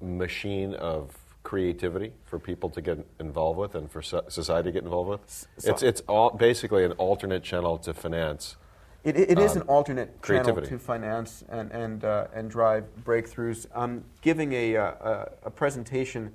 [0.00, 5.10] machine of creativity for people to get involved with and for society to get involved
[5.10, 5.46] with?
[5.58, 8.56] So, it's it's all, basically an alternate channel to finance
[9.02, 10.66] it, it is um, an alternate creativity.
[10.66, 13.66] channel to finance and, and, uh, and drive breakthroughs.
[13.74, 16.34] I'm giving a, uh, a, a, presentation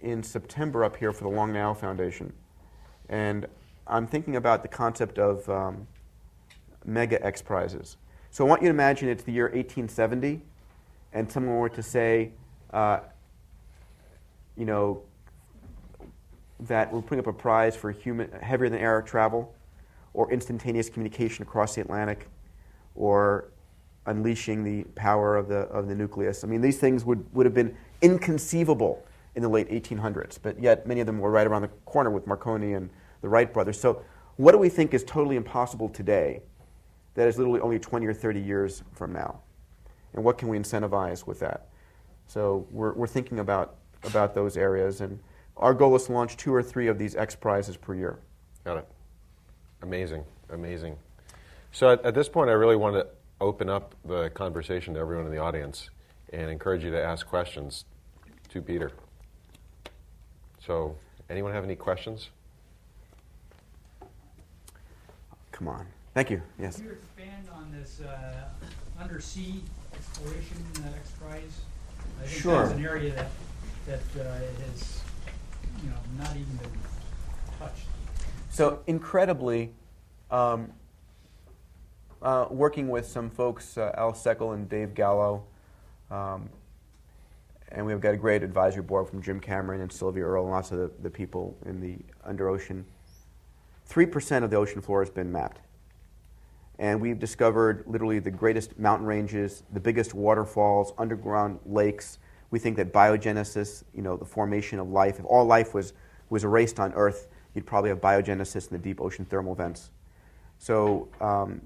[0.00, 2.32] in September up here for the Long Now Foundation.
[3.10, 3.46] And
[3.86, 5.86] I'm thinking about the concept of um,
[6.86, 7.98] mega X prizes.
[8.30, 10.40] So I want you to imagine it's the year 1870,
[11.12, 12.32] and someone were to say,
[12.72, 13.00] uh,
[14.56, 15.02] you know,
[16.60, 19.54] that we're putting up a prize for human, heavier than air travel
[20.14, 22.28] or instantaneous communication across the Atlantic,
[22.94, 23.50] or
[24.06, 26.44] unleashing the power of the, of the nucleus.
[26.44, 30.86] I mean, these things would, would have been inconceivable in the late 1800s, but yet
[30.86, 32.90] many of them were right around the corner with Marconi and
[33.22, 33.80] the Wright brothers.
[33.80, 34.02] So,
[34.36, 36.42] what do we think is totally impossible today
[37.14, 39.40] that is literally only 20 or 30 years from now?
[40.14, 41.68] And what can we incentivize with that?
[42.26, 45.00] So we're, we're thinking about, about those areas.
[45.00, 45.18] And
[45.56, 48.18] our goal is to launch two or three of these X Prizes per year.
[48.64, 48.88] Got it.
[49.82, 50.96] Amazing, amazing.
[51.72, 53.06] So at, at this point, I really want to
[53.40, 55.90] open up the conversation to everyone in the audience
[56.32, 57.84] and encourage you to ask questions
[58.50, 58.92] to Peter.
[60.64, 60.96] So,
[61.28, 62.30] anyone have any questions?
[65.50, 65.86] Come on.
[66.14, 66.40] Thank you.
[66.58, 66.76] Yes.
[66.76, 68.44] Could you expand on this uh,
[69.00, 69.60] undersea
[69.94, 71.42] exploration uh, X Prize?
[72.20, 72.62] I think Sure.
[72.62, 73.30] that's an area that
[73.86, 74.34] that uh,
[74.68, 75.00] has,
[75.82, 76.70] you know, not even been
[77.58, 77.86] touched.
[78.50, 79.72] So incredibly,
[80.30, 80.72] um,
[82.20, 85.44] uh, working with some folks, uh, Al Seckel and Dave Gallo,
[86.10, 86.48] um,
[87.70, 90.70] and we've got a great advisory board from Jim Cameron and Sylvia Earle and lots
[90.70, 92.84] of the, the people in the under ocean.
[93.86, 95.60] Three percent of the ocean floor has been mapped,
[96.78, 102.18] and we've discovered literally the greatest mountain ranges, the biggest waterfalls, underground lakes.
[102.52, 105.94] We think that biogenesis, you know, the formation of life, if all life was
[106.30, 109.90] was erased on Earth, you'd probably have biogenesis in the deep ocean thermal vents.
[110.58, 111.60] So um,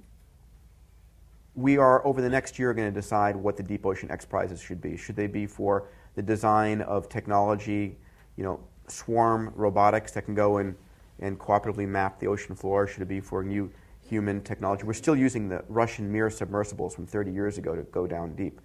[1.55, 4.61] we are over the next year going to decide what the deep ocean X prizes
[4.61, 4.97] should be.
[4.97, 7.97] Should they be for the design of technology,
[8.37, 10.75] you know, swarm robotics that can go and,
[11.21, 12.87] and cooperatively map the ocean floor?
[12.87, 13.71] Should it be for new
[14.01, 14.85] human technology?
[14.85, 18.61] We're still using the Russian Mir submersibles from 30 years ago to go down deep.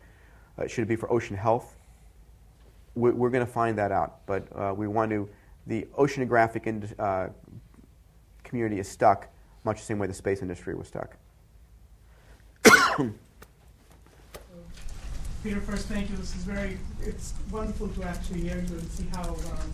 [0.58, 1.78] Uh, should it be for ocean health?
[2.96, 5.30] We're, going to find that out, but uh, we want to.
[5.68, 7.28] The oceanographic ind- uh,
[8.44, 9.30] community is stuck,
[9.64, 11.16] much the same way the space industry was stuck.
[15.44, 16.18] Peter, first, thank you.
[16.18, 19.74] This is very, it's wonderful to actually hear you and see how, um,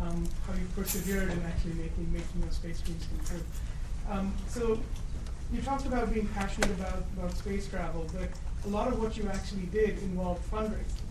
[0.00, 3.44] um, how you persevered in actually making, making your space dreams come true.
[4.10, 4.80] Um, so,
[5.52, 8.28] you talked about being passionate about, about space travel, but
[8.64, 11.03] a lot of what you actually did involved fundraising.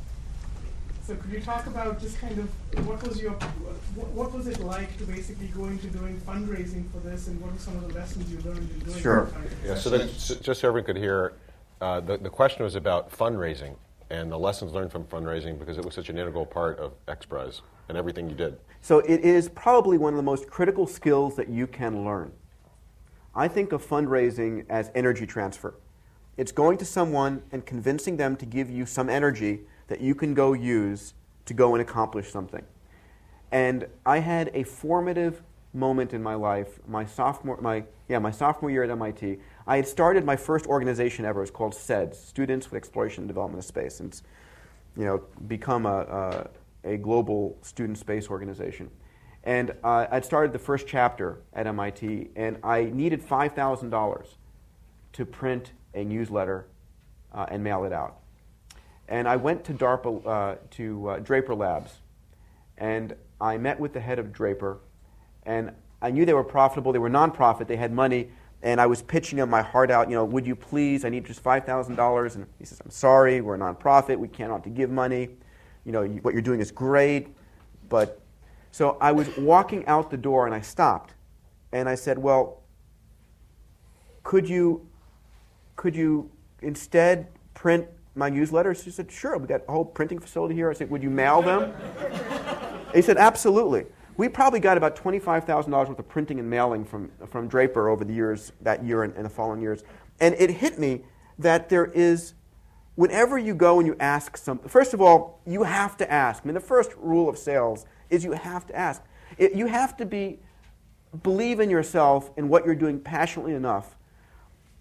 [1.06, 4.62] So could you talk about just kind of what was your what, what was it
[4.62, 7.94] like to basically go into doing fundraising for this, and what were some of the
[7.94, 9.26] lessons you learned in doing Sure.
[9.34, 9.66] fundraising?
[9.66, 11.34] Yeah, so that, s- just so everyone could hear,
[11.82, 13.76] uh, the, the question was about fundraising
[14.10, 17.26] and the lessons learned from fundraising because it was such an integral part of X
[17.26, 18.58] Prize and everything you did.
[18.82, 22.32] So it is probably one of the most critical skills that you can learn.
[23.36, 25.76] I think of fundraising as energy transfer.
[26.38, 29.62] It's going to someone and convincing them to give you some energy
[29.94, 31.14] that you can go use
[31.46, 32.66] to go and accomplish something.
[33.52, 38.72] And I had a formative moment in my life, my sophomore, my, yeah, my sophomore
[38.72, 39.38] year at MIT.
[39.68, 41.42] I had started my first organization ever.
[41.42, 44.00] It was called SEDS, Students with Exploration and Development of Space.
[44.00, 44.24] And it's,
[44.98, 46.50] you know, become a,
[46.84, 48.90] a, a global student space organization.
[49.44, 54.26] And uh, I'd started the first chapter at MIT, and I needed $5,000
[55.12, 56.66] to print a newsletter
[57.32, 58.23] uh, and mail it out.
[59.08, 62.02] And I went to DARPA, uh, to uh, Draper Labs,
[62.78, 64.80] and I met with the head of Draper,
[65.44, 66.94] and I knew they were profitable.
[66.94, 67.68] They were nonprofit.
[67.68, 68.30] They had money,
[68.62, 70.10] and I was pitching them my heart out.
[70.10, 71.04] You know, would you please?
[71.06, 72.36] I need just five thousand dollars.
[72.36, 74.18] And he says, "I'm sorry, we're a nonprofit.
[74.18, 75.30] We cannot to give money.
[75.86, 77.28] You know, you, what you're doing is great,
[77.90, 78.20] but."
[78.72, 81.14] So I was walking out the door, and I stopped,
[81.72, 82.64] and I said, "Well,
[84.24, 84.88] could you,
[85.76, 86.32] could you
[86.62, 89.38] instead print my newsletters?" She said, "Sure.
[89.38, 91.74] We got a whole printing facility here." I said, "Would you mail them?"
[92.94, 93.86] He said, absolutely.
[94.18, 98.14] We probably got about $25,000 worth of printing and mailing from, from Draper over the
[98.14, 99.84] years, that year and, and the following years.
[100.20, 101.02] And it hit me
[101.40, 102.36] that there is,
[102.96, 106.44] whenever you go and you ask something, first of all, you have to ask.
[106.44, 109.02] I mean, the first rule of sales is you have to ask.
[109.40, 110.40] It, you have to be,
[111.24, 113.96] believe in yourself and what you're doing passionately enough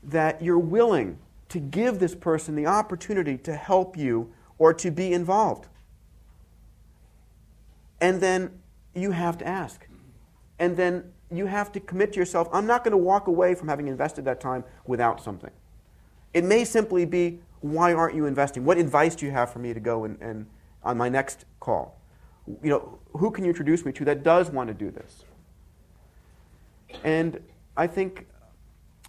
[0.03, 1.18] that you're willing
[1.53, 5.69] to give this person the opportunity to help you or to be involved.
[8.01, 8.59] And then
[8.95, 9.87] you have to ask.
[10.59, 13.69] And then you have to commit to yourself I'm not going to walk away from
[13.69, 15.51] having invested that time without something.
[16.33, 18.65] It may simply be why aren't you investing?
[18.65, 20.47] What advice do you have for me to go and, and
[20.83, 22.01] on my next call?
[22.63, 25.25] You know, who can you introduce me to that does want to do this?
[27.05, 27.41] And
[27.77, 28.27] I think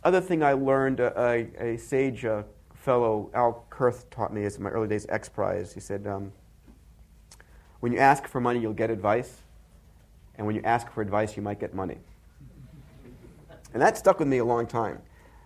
[0.03, 2.43] other thing I learned, uh, a, a sage uh,
[2.73, 5.73] fellow, Al Kurth, taught me is in my early days X Prize.
[5.73, 6.31] He said, um,
[7.79, 9.41] when you ask for money, you'll get advice.
[10.35, 11.97] And when you ask for advice, you might get money.
[13.73, 15.01] And that stuck with me a long time.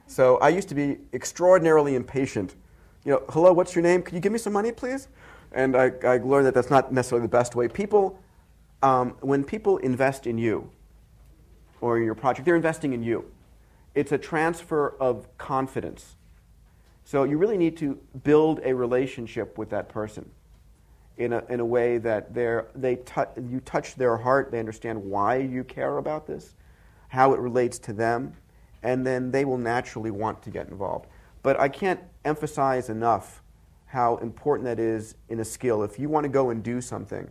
[0.06, 2.56] So I used to be extraordinarily impatient.
[3.04, 4.02] You know, hello, what's your name?
[4.02, 5.08] Could you give me some money, please?
[5.52, 7.68] And I, I learned that that's not necessarily the best way.
[7.68, 8.20] People,
[8.84, 10.70] um, when people invest in you
[11.82, 13.30] or in your project, they're investing in you.
[13.96, 16.16] It's a transfer of confidence.
[17.04, 20.30] So you really need to build a relationship with that person.
[21.18, 25.38] in a, in a way that they tou- you touch their heart, they understand why
[25.38, 26.56] you care about this,
[27.10, 28.34] how it relates to them,
[28.84, 31.08] and then they will naturally want to get involved.
[31.42, 33.42] But I can't emphasize enough
[33.88, 35.82] how important that is in a skill.
[35.82, 37.28] If you want to go and do something,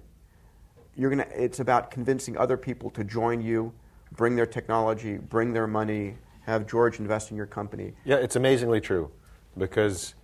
[0.97, 3.73] you're gonna, it's about convincing other people to join you,
[4.13, 6.17] bring their technology, bring their money,
[6.47, 7.93] have George invest in your company.
[8.05, 9.11] Yeah, it's amazingly true
[9.59, 10.15] because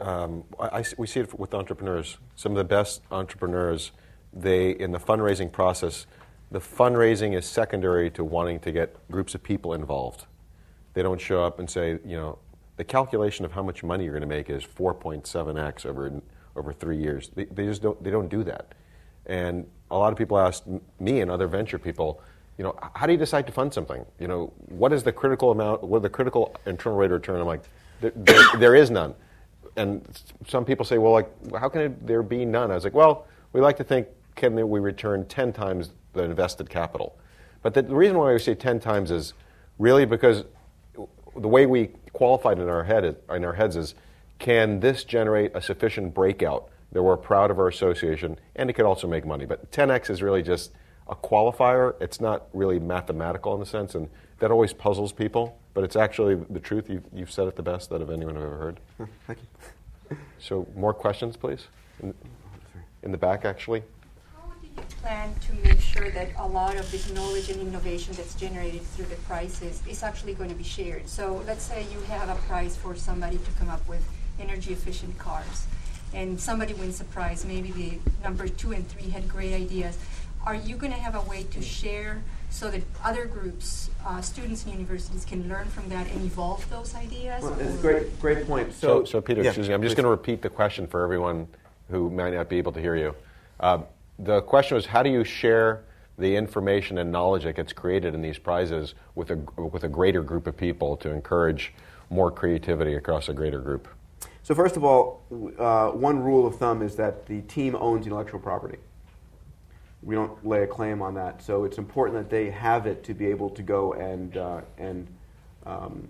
[0.00, 2.16] um, I, I, we see it with entrepreneurs.
[2.34, 3.92] Some of the best entrepreneurs,
[4.32, 6.06] they in the fundraising process,
[6.50, 10.24] the fundraising is secondary to wanting to get groups of people involved.
[10.94, 12.38] They don't show up and say, you know,
[12.76, 16.22] the calculation of how much money you're going to make is 4.7x over
[16.54, 17.30] over three years.
[17.34, 18.72] They, they just don't they don't do that.
[19.26, 20.64] And a lot of people ask
[20.98, 22.22] me and other venture people,
[22.58, 24.04] you know, how do you decide to fund something?
[24.18, 25.82] You know, what is the critical amount?
[25.82, 27.40] What the critical internal rate of return?
[27.40, 27.62] I'm like,
[28.00, 29.14] there, there, there is none.
[29.76, 30.06] And
[30.48, 32.70] some people say, well, like, how can there be none?
[32.70, 36.68] I was like, well, we like to think can we return 10 times the invested
[36.68, 37.18] capital?
[37.62, 39.32] But the, the reason why we say 10 times is
[39.78, 40.44] really because
[40.94, 43.94] the way we qualified in our head in our heads is,
[44.38, 48.84] can this generate a sufficient breakout that we're proud of our association, and it could
[48.84, 49.44] also make money.
[49.44, 50.72] But 10x is really just
[51.08, 51.94] a qualifier.
[52.00, 55.58] It's not really mathematical in the sense, and that always puzzles people.
[55.74, 56.88] But it's actually the truth.
[56.88, 58.80] You've, you've said it the best that of anyone I've ever heard.
[59.26, 59.40] Thank
[60.10, 60.16] you.
[60.38, 61.66] So, more questions, please.
[62.02, 62.14] In,
[63.02, 63.82] in the back, actually.
[64.34, 68.14] How do you plan to make sure that a lot of this knowledge and innovation
[68.14, 71.08] that's generated through the prizes is actually going to be shared?
[71.08, 74.06] So, let's say you have a prize for somebody to come up with
[74.40, 75.66] energy efficient cars
[76.14, 79.98] and somebody wins a prize, maybe the number two and three had great ideas.
[80.46, 84.62] Are you going to have a way to share so that other groups, uh, students
[84.62, 87.42] and universities, can learn from that and evolve those ideas?
[87.42, 88.72] Well, it's a great, great point.
[88.72, 91.02] So, So, so Peter, yeah, excuse me, I'm just going to repeat the question for
[91.02, 91.48] everyone
[91.90, 93.12] who might not be able to hear you.
[93.58, 93.80] Uh,
[94.20, 95.82] the question was, how do you share
[96.16, 100.22] the information and knowledge that gets created in these prizes with a, with a greater
[100.22, 101.74] group of people to encourage
[102.08, 103.88] more creativity across a greater group?
[104.44, 105.22] So first of all,
[105.58, 108.78] uh, one rule of thumb is that the team owns intellectual property.
[110.02, 113.14] We don't lay a claim on that, so it's important that they have it to
[113.14, 115.06] be able to go and uh, and
[115.64, 116.08] um,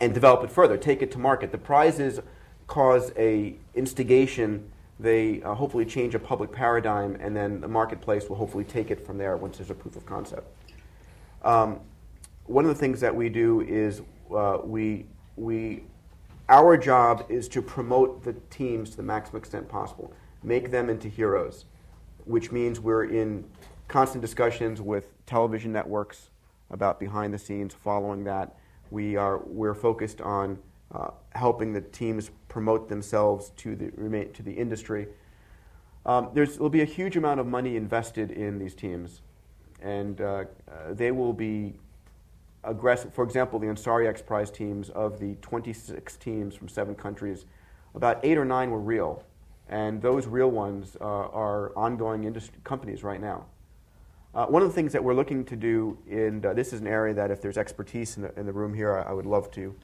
[0.00, 1.52] and develop it further, take it to market.
[1.52, 2.20] The prizes
[2.66, 4.70] cause a instigation.
[4.98, 9.04] They uh, hopefully change a public paradigm, and then the marketplace will hopefully take it
[9.04, 10.46] from there once there's a proof of concept.
[11.42, 11.80] Um,
[12.46, 14.00] one of the things that we do is
[14.34, 15.06] uh, we
[15.36, 15.82] we
[16.48, 20.12] our job is to promote the teams to the maximum extent possible,
[20.42, 21.64] make them into heroes,
[22.26, 23.44] which means we're in
[23.88, 26.30] constant discussions with television networks
[26.70, 28.56] about behind the scenes, following that.
[28.90, 30.58] We are we're focused on
[30.94, 33.90] uh, helping the teams promote themselves to the
[34.34, 35.08] to the industry.
[36.04, 39.22] Um, will be a huge amount of money invested in these teams,
[39.82, 41.74] and uh, uh, they will be
[42.62, 43.12] aggressive.
[43.12, 47.46] For example, the Ansari X Prize teams of the 26 teams from seven countries,
[47.94, 49.24] about eight or nine were real,
[49.68, 53.46] and those real ones uh, are ongoing industry companies right now.
[54.34, 56.86] Uh, one of the things that we're looking to do, and uh, this is an
[56.86, 59.50] area that if there's expertise in the, in the room here, I, I would love
[59.52, 59.74] to,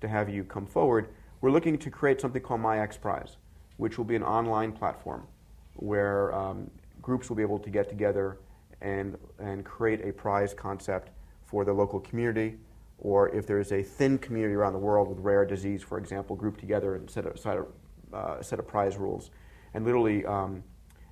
[0.00, 1.08] to have you come forward.
[1.40, 3.36] We're looking to create something called My X Prize,
[3.76, 5.26] which will be an online platform
[5.74, 6.70] where um,
[7.02, 8.38] groups will be able to get together
[8.80, 11.10] and, and create a prize concept
[11.46, 12.56] for the local community,
[12.98, 16.58] or if there's a thin community around the world with rare disease, for example, group
[16.58, 17.64] together and set a, set a,
[18.12, 19.30] uh, set of prize rules.
[19.74, 20.62] And literally, um,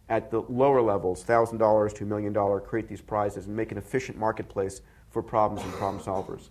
[0.09, 3.79] at the lower levels, $1,000 to a million dollar, create these prizes and make an
[3.79, 4.81] efficient marketplace
[5.11, 6.49] for problems and problem solvers.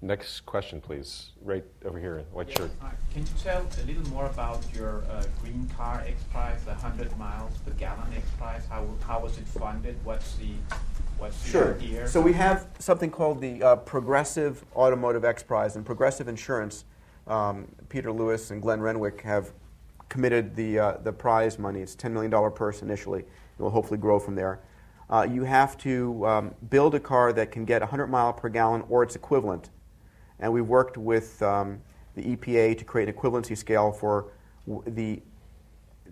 [0.00, 1.30] Next question, please.
[1.42, 2.70] Right over here, white shirt.
[2.82, 6.72] Uh, Can you tell a little more about your uh, green car X Prize, the
[6.72, 8.66] 100 miles per gallon X Prize?
[8.68, 9.96] How, how was it funded?
[10.04, 10.50] What's the,
[11.16, 11.74] what's the Sure.
[11.76, 12.06] idea?
[12.06, 16.84] So we have something called the uh, Progressive Automotive X Prize, and Progressive Insurance.
[17.26, 19.52] Um, Peter Lewis and Glenn Renwick have
[20.08, 21.80] committed the uh, the prize money.
[21.80, 23.20] It's ten million dollar purse initially.
[23.20, 24.60] It will hopefully grow from there.
[25.08, 28.82] Uh, you have to um, build a car that can get 100 mile per gallon
[28.88, 29.70] or its equivalent,
[30.40, 31.80] and we've worked with um,
[32.14, 34.32] the EPA to create an equivalency scale for
[34.66, 35.22] w- the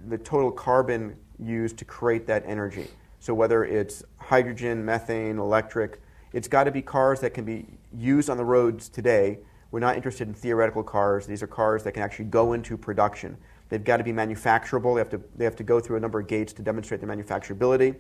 [0.09, 2.89] the total carbon used to create that energy.
[3.21, 6.01] So whether it's hydrogen, methane, electric,
[6.33, 9.39] it's got to be cars that can be used on the roads today.
[9.73, 11.27] We're not interested in theoretical cars.
[11.27, 13.37] These are cars that can actually go into production.
[13.69, 14.95] They've got to be manufacturable.
[14.95, 17.09] They have to, they have to go through a number of gates to demonstrate their
[17.09, 17.97] manufacturability.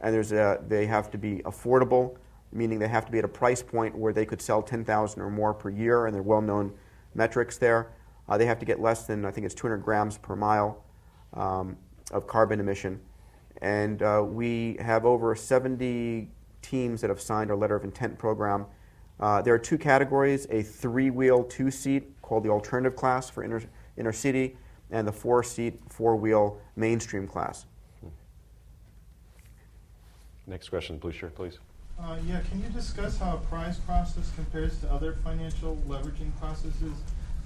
[0.00, 2.16] And there's a, they have to be affordable,
[2.52, 5.28] meaning they have to be at a price point where they could sell 10,000 or
[5.28, 6.72] more per year, and they're well known
[7.14, 7.90] metrics there.
[8.28, 10.84] Uh, they have to get less than, I think it's 200 grams per mile.
[11.34, 11.76] um,
[12.10, 13.00] of carbon emission.
[13.60, 16.30] And uh, we have over 70
[16.62, 18.66] teams that have signed our letter of intent program.
[19.20, 23.42] Uh, there are two categories a three wheel, two seat called the alternative class for
[23.42, 23.62] inner,
[23.96, 24.56] inner city,
[24.90, 27.66] and the four seat, four wheel mainstream class.
[30.46, 31.58] Next question, blue shirt, please.
[32.00, 36.94] Uh, yeah, can you discuss how a prize process compares to other financial leveraging processes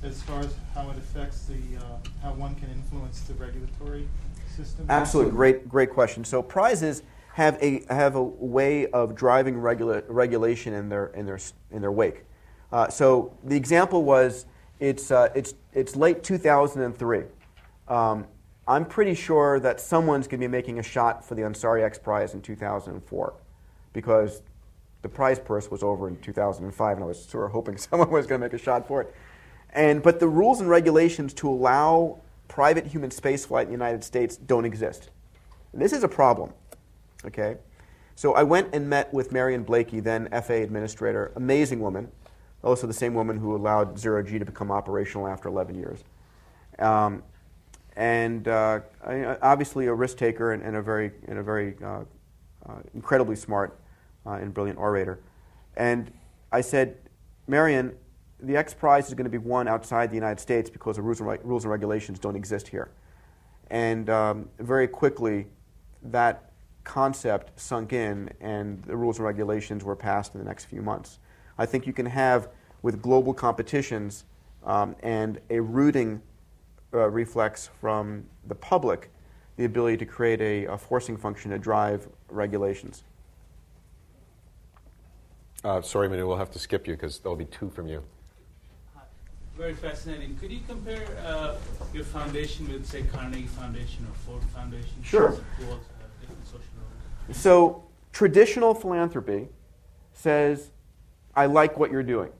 [0.02, 1.82] as far as how it affects the uh,
[2.22, 4.06] how one can influence the regulatory
[4.54, 4.86] system?
[4.90, 6.22] Absolutely, great, great question.
[6.24, 7.02] So prizes
[7.32, 11.38] have a have a way of driving regula- regulation in their in their
[11.70, 12.24] in their wake.
[12.70, 14.46] Uh, so the example was
[14.80, 17.24] it's uh, it's it's late 2003.
[17.88, 18.26] Um,
[18.68, 21.98] I'm pretty sure that someone's going to be making a shot for the Ansari X
[21.98, 23.34] Prize in 2004
[23.92, 24.42] because
[25.02, 28.26] the prize purse was over in 2005, and I was sort of hoping someone was
[28.26, 29.14] going to make a shot for it.
[29.70, 34.36] And, but the rules and regulations to allow private human spaceflight in the United States
[34.36, 35.10] don't exist.
[35.72, 36.52] And this is a problem.
[37.24, 37.56] Okay?
[38.14, 42.10] So I went and met with Marion Blakey, then FA administrator, amazing woman,
[42.62, 46.04] also the same woman who allowed Zero G to become operational after 11 years.
[46.78, 47.22] Um,
[47.96, 48.80] and uh,
[49.42, 52.04] obviously a risk taker and, and, a very, and a very uh,
[52.66, 53.78] uh, incredibly smart
[54.26, 55.20] uh, and brilliant orator.
[55.76, 56.12] And
[56.52, 56.96] I said,
[57.46, 57.94] Marion,
[58.40, 61.20] the X Prize is going to be won outside the United States because the rules
[61.20, 62.90] and, rules and regulations don't exist here.
[63.70, 65.46] And um, very quickly,
[66.02, 66.51] that
[66.84, 71.18] concept sunk in, and the rules and regulations were passed in the next few months.
[71.58, 72.48] I think you can have,
[72.82, 74.24] with global competitions
[74.64, 76.22] um, and a rooting
[76.94, 79.10] uh, reflex from the public,
[79.56, 83.04] the ability to create a, a forcing function to drive regulations.
[85.64, 88.02] Uh, sorry, Manu, we'll have to skip you because there'll be two from you.
[89.56, 90.34] Very fascinating.
[90.36, 91.54] Could you compare uh,
[91.92, 94.90] your foundation with, say, Carnegie Foundation or Ford Foundation?
[95.02, 95.38] Sure.
[97.32, 99.48] So, traditional philanthropy
[100.12, 100.70] says,
[101.34, 102.30] I like what you're doing.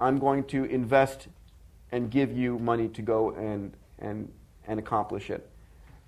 [0.00, 1.28] I'm going to invest
[1.92, 4.30] and give you money to go and, and,
[4.66, 5.48] and accomplish it.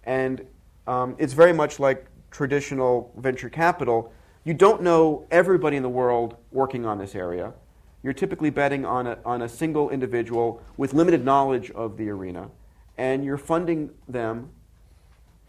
[0.05, 0.47] And
[0.87, 4.13] um, it's very much like traditional venture capital.
[4.45, 7.55] You don't know everybody in the world working on this area.
[8.03, 12.51] You're typically betting on a, on a single individual with limited knowledge of the arena,
[12.97, 14.51] and you're funding them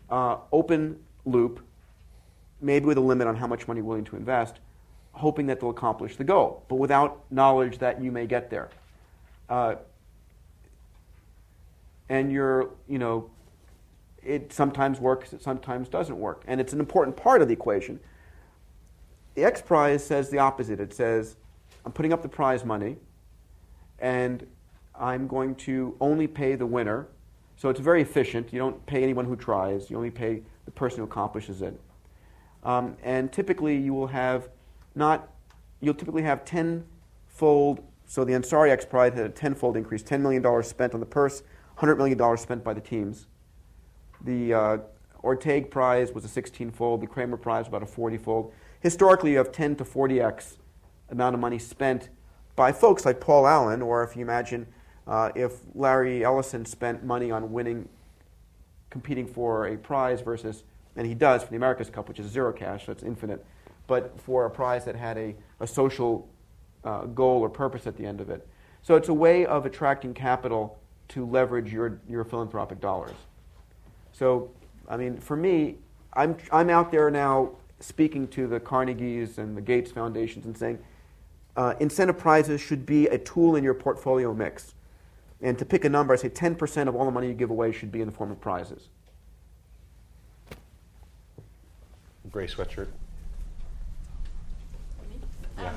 [0.09, 1.61] uh, open loop,
[2.61, 4.59] maybe with a limit on how much money you're willing to invest,
[5.13, 8.69] hoping that they'll accomplish the goal, but without knowledge that you may get there.
[9.49, 9.75] Uh,
[12.09, 13.29] and you're, you know,
[14.23, 16.43] it sometimes works, it sometimes doesn't work.
[16.47, 17.99] And it's an important part of the equation.
[19.35, 20.79] The X Prize says the opposite.
[20.79, 21.37] It says,
[21.85, 22.97] I'm putting up the prize money,
[23.99, 24.45] and
[24.93, 27.07] I'm going to only pay the winner.
[27.55, 28.51] So it's very efficient.
[28.51, 31.79] You don't pay anyone who tries, you only pay the person who accomplishes it.
[32.63, 34.49] Um, and typically, you will have
[34.95, 35.29] not,
[35.79, 37.83] you'll typically have tenfold.
[38.05, 41.43] So the Ansari X Prize had a tenfold increase $10 million spent on the purse,
[41.77, 43.27] $100 million spent by the teams.
[44.23, 44.77] The uh,
[45.23, 48.53] Orteig Prize was a 16 fold, the Kremer Prize about a 40 fold.
[48.79, 50.57] Historically, you have 10 to 40x
[51.09, 52.09] amount of money spent
[52.55, 54.67] by folks like Paul Allen, or if you imagine
[55.07, 57.87] uh, if Larry Ellison spent money on winning,
[58.89, 60.63] competing for a prize versus,
[60.95, 63.45] and he does for the America's Cup, which is zero cash, so it's infinite,
[63.87, 66.27] but for a prize that had a, a social
[66.83, 68.47] uh, goal or purpose at the end of it.
[68.81, 70.79] So it's a way of attracting capital
[71.09, 73.15] to leverage your, your philanthropic dollars.
[74.11, 74.49] So,
[74.87, 75.75] I mean, for me,
[76.13, 80.79] I'm, I'm out there now speaking to the Carnegies and the Gates Foundations and saying
[81.55, 84.73] uh, incentive prizes should be a tool in your portfolio mix.
[85.41, 87.71] And to pick a number, I say 10% of all the money you give away
[87.71, 88.89] should be in the form of prizes.
[92.31, 92.87] Gray sweatshirt.
[95.57, 95.75] Um,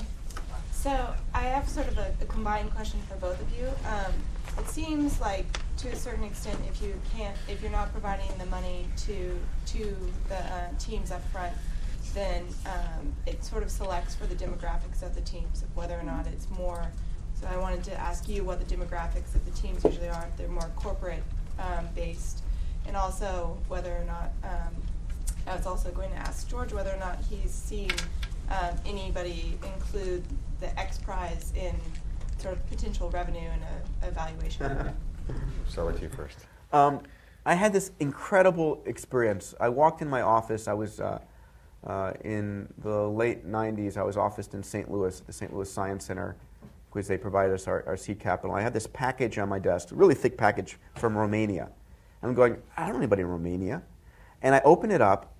[0.73, 3.67] so I have sort of a, a, combined question for both of you.
[3.89, 4.13] Um,
[4.59, 5.47] it seems like
[5.79, 9.37] to a certain extent, if you can't, if you're not providing the money to
[9.67, 9.97] to
[10.29, 11.53] the uh, teams up front,
[12.15, 16.05] then um, it sort of selects for the demographics of the teams, of whether or
[16.05, 16.87] not it's more.
[17.41, 20.37] So I wanted to ask you what the demographics of the teams usually are, if
[20.37, 21.25] they're more corporate
[21.59, 22.43] um, based,
[22.87, 24.31] and also whether or not.
[25.47, 27.91] I was also going to ask George whether or not he's seen
[28.51, 30.25] um, anybody include
[30.61, 31.75] the X Prize in
[32.39, 34.95] sort of potential revenue and a evaluation.
[35.69, 36.39] Start with you first.
[36.73, 37.01] Um,
[37.47, 39.55] I had this incredible experience.
[39.61, 40.67] I walked in my office.
[40.67, 41.19] I was uh,
[41.87, 43.97] uh, in the late 90s.
[43.97, 44.91] I was officed in St.
[44.91, 45.55] Louis, the St.
[45.55, 46.37] Louis Science Center,
[46.93, 48.57] because they provided us our, our seed capital.
[48.57, 51.69] I had this package on my desk, a really thick package from Romania.
[52.23, 53.83] And I'm going, I don't know anybody in Romania.
[54.41, 55.34] And I open it up,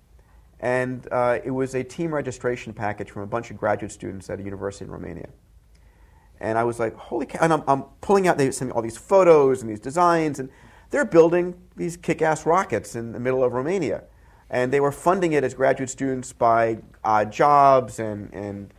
[0.59, 4.39] and uh, it was a team registration package from a bunch of graduate students at
[4.39, 5.29] a university in Romania.
[6.39, 7.39] And I was like, holy cow.
[7.41, 10.49] And I'm, I'm pulling out, they sent me all these photos and these designs, and
[10.89, 14.03] they're building these kick ass rockets in the middle of Romania.
[14.49, 18.73] And they were funding it as graduate students by odd jobs and, and,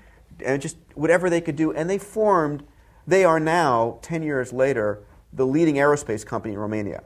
[0.45, 1.73] and just whatever they could do.
[1.73, 2.63] And they formed,
[3.07, 5.03] they are now, 10 years later,
[5.33, 7.05] the leading aerospace company in Romania.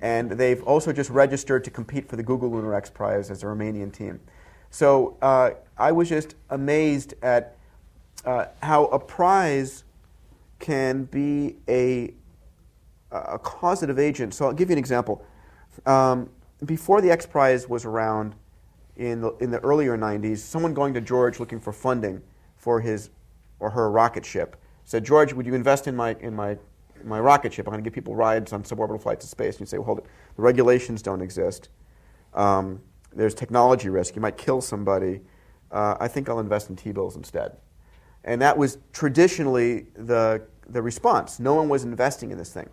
[0.00, 3.46] And they've also just registered to compete for the Google Lunar X Prize as a
[3.46, 4.20] Romanian team.
[4.70, 7.56] So uh, I was just amazed at
[8.24, 9.84] uh, how a prize
[10.58, 12.12] can be a,
[13.10, 14.34] a causative agent.
[14.34, 15.24] So I'll give you an example.
[15.86, 16.30] Um,
[16.64, 18.34] before the X Prize was around
[18.96, 22.22] in the, in the earlier 90s, someone going to George looking for funding
[22.56, 23.10] for his
[23.60, 26.58] or her rocket ship said, George, would you invest in my, in my,
[27.04, 27.66] my rocket ship?
[27.66, 29.54] I'm going to give people rides on suborbital flights to space.
[29.54, 30.06] And you say, well, hold it.
[30.36, 31.68] The regulations don't exist.
[32.34, 32.80] Um,
[33.14, 34.16] there's technology risk.
[34.16, 35.20] You might kill somebody.
[35.70, 37.56] Uh, I think I'll invest in T-bills instead.
[38.24, 41.38] And that was traditionally the, the response.
[41.38, 42.68] No one was investing in this thing.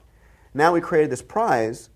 [0.53, 1.89] Now we created this prize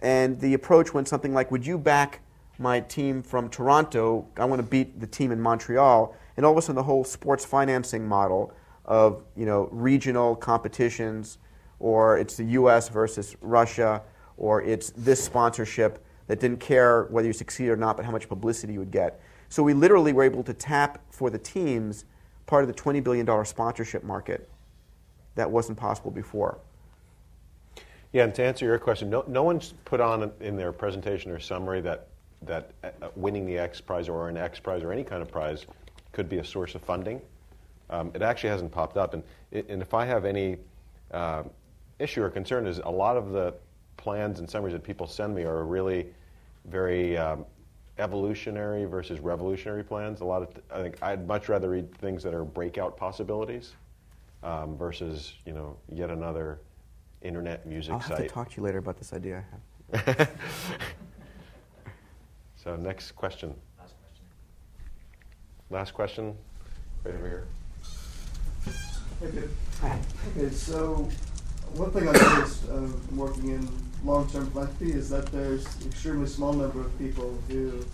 [0.00, 2.20] and the approach went something like, Would you back
[2.58, 4.28] my team from Toronto?
[4.36, 6.14] I want to beat the team in Montreal.
[6.36, 8.52] And all of a sudden, the whole sports financing model
[8.84, 11.38] of you know, regional competitions,
[11.80, 14.02] or it's the US versus Russia,
[14.36, 18.28] or it's this sponsorship that didn't care whether you succeed or not, but how much
[18.28, 19.20] publicity you would get.
[19.48, 22.04] So we literally were able to tap for the teams
[22.46, 24.48] part of the $20 billion sponsorship market
[25.34, 26.58] that wasn't possible before.
[28.12, 31.38] Yeah, and to answer your question, no, no one's put on in their presentation or
[31.38, 32.08] summary that,
[32.42, 35.66] that uh, winning the X Prize or an X Prize or any kind of prize
[36.12, 37.20] could be a source of funding.
[37.90, 39.14] Um, it actually hasn't popped up.
[39.14, 39.22] And,
[39.52, 40.56] and if I have any
[41.10, 41.44] uh,
[41.98, 43.54] issue or concern, is a lot of the
[43.96, 46.06] plans and summaries that people send me are really
[46.66, 47.44] very um,
[47.98, 50.20] evolutionary versus revolutionary plans.
[50.20, 53.74] A lot of, th- I think I'd much rather read things that are breakout possibilities
[54.42, 56.60] um, versus, you know, yet another
[57.22, 58.10] internet music I'll site.
[58.10, 59.44] have to talk to you later about this idea
[59.92, 60.30] I have.
[62.56, 63.54] so next question.
[63.78, 64.24] Last question.
[65.70, 66.36] Last question,
[67.04, 67.46] right over here.
[69.20, 69.48] Okay.
[70.36, 71.08] Okay, so
[71.74, 73.68] one thing I noticed uh, working in
[74.04, 77.84] long-term philanthropy is that there's extremely small number of people who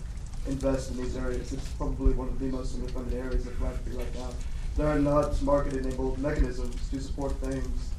[0.47, 1.53] invest in these areas.
[1.53, 4.31] It's probably one of the most underfunded areas of philanthropy right now.
[4.77, 7.91] There are not market-enabled mechanisms to support things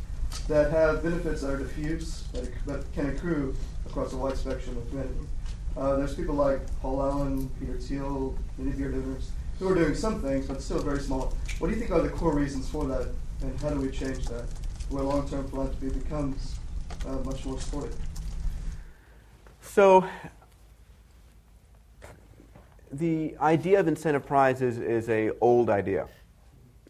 [0.47, 3.55] that have benefits that are diffuse, that, that can accrue
[3.87, 5.25] across a wide spectrum of humanity.
[5.77, 9.95] Uh, there's people like Paul Allen, Peter Thiel, many of your donors, who are doing
[9.95, 11.33] some things, but still very small.
[11.59, 13.07] What do you think are the core reasons for that,
[13.41, 14.45] and how do we change that,
[14.89, 16.55] where long-term philanthropy becomes
[17.07, 17.95] uh, much more supported?
[19.61, 20.07] So,
[22.91, 26.07] the idea of incentive prizes is a old idea.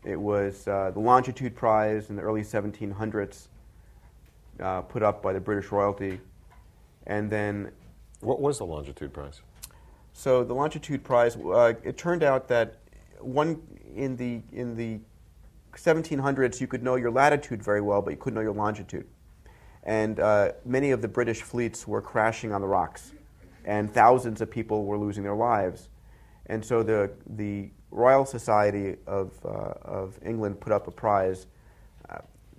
[0.03, 3.47] It was uh, the Longitude Prize in the early 1700s,
[4.59, 6.19] uh, put up by the British royalty,
[7.07, 7.71] and then.
[8.21, 9.41] What was the Longitude Prize?
[10.13, 12.77] So the Longitude Prize, uh, it turned out that
[13.19, 13.61] one
[13.95, 14.99] in the in the
[15.75, 19.07] 1700s you could know your latitude very well, but you couldn't know your longitude,
[19.83, 23.13] and uh, many of the British fleets were crashing on the rocks,
[23.65, 25.89] and thousands of people were losing their lives,
[26.47, 31.47] and so the the Royal Society of, uh, of England put up a prize,
[32.09, 32.17] uh,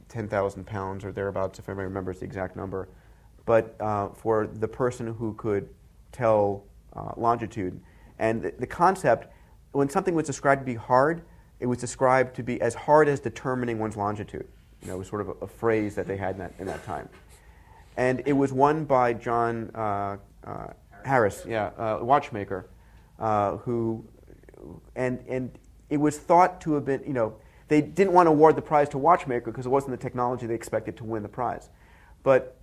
[0.09, 2.89] 10,000 pounds or thereabouts, if anybody remembers the exact number,
[3.45, 5.69] but uh, for the person who could
[6.11, 6.65] tell
[6.95, 7.79] uh, longitude.
[8.19, 9.29] And the, the, concept,
[9.73, 11.23] when something was described to be hard,
[11.61, 14.47] it was described to be as hard as determining one's longitude.
[14.83, 16.67] You know, it was sort of a, a phrase that they had in that, in
[16.67, 17.09] that time.
[17.97, 20.67] And it was won by John uh, uh,
[21.05, 22.69] Harris, yeah, watchmaker,
[23.19, 24.05] who
[24.95, 25.51] and, and
[25.91, 27.37] it was thought to have been, you know,
[27.69, 30.55] they didn't want to award the prize to Watchmaker because it wasn't the technology they
[30.55, 31.69] expected to win the prize.
[32.23, 32.57] But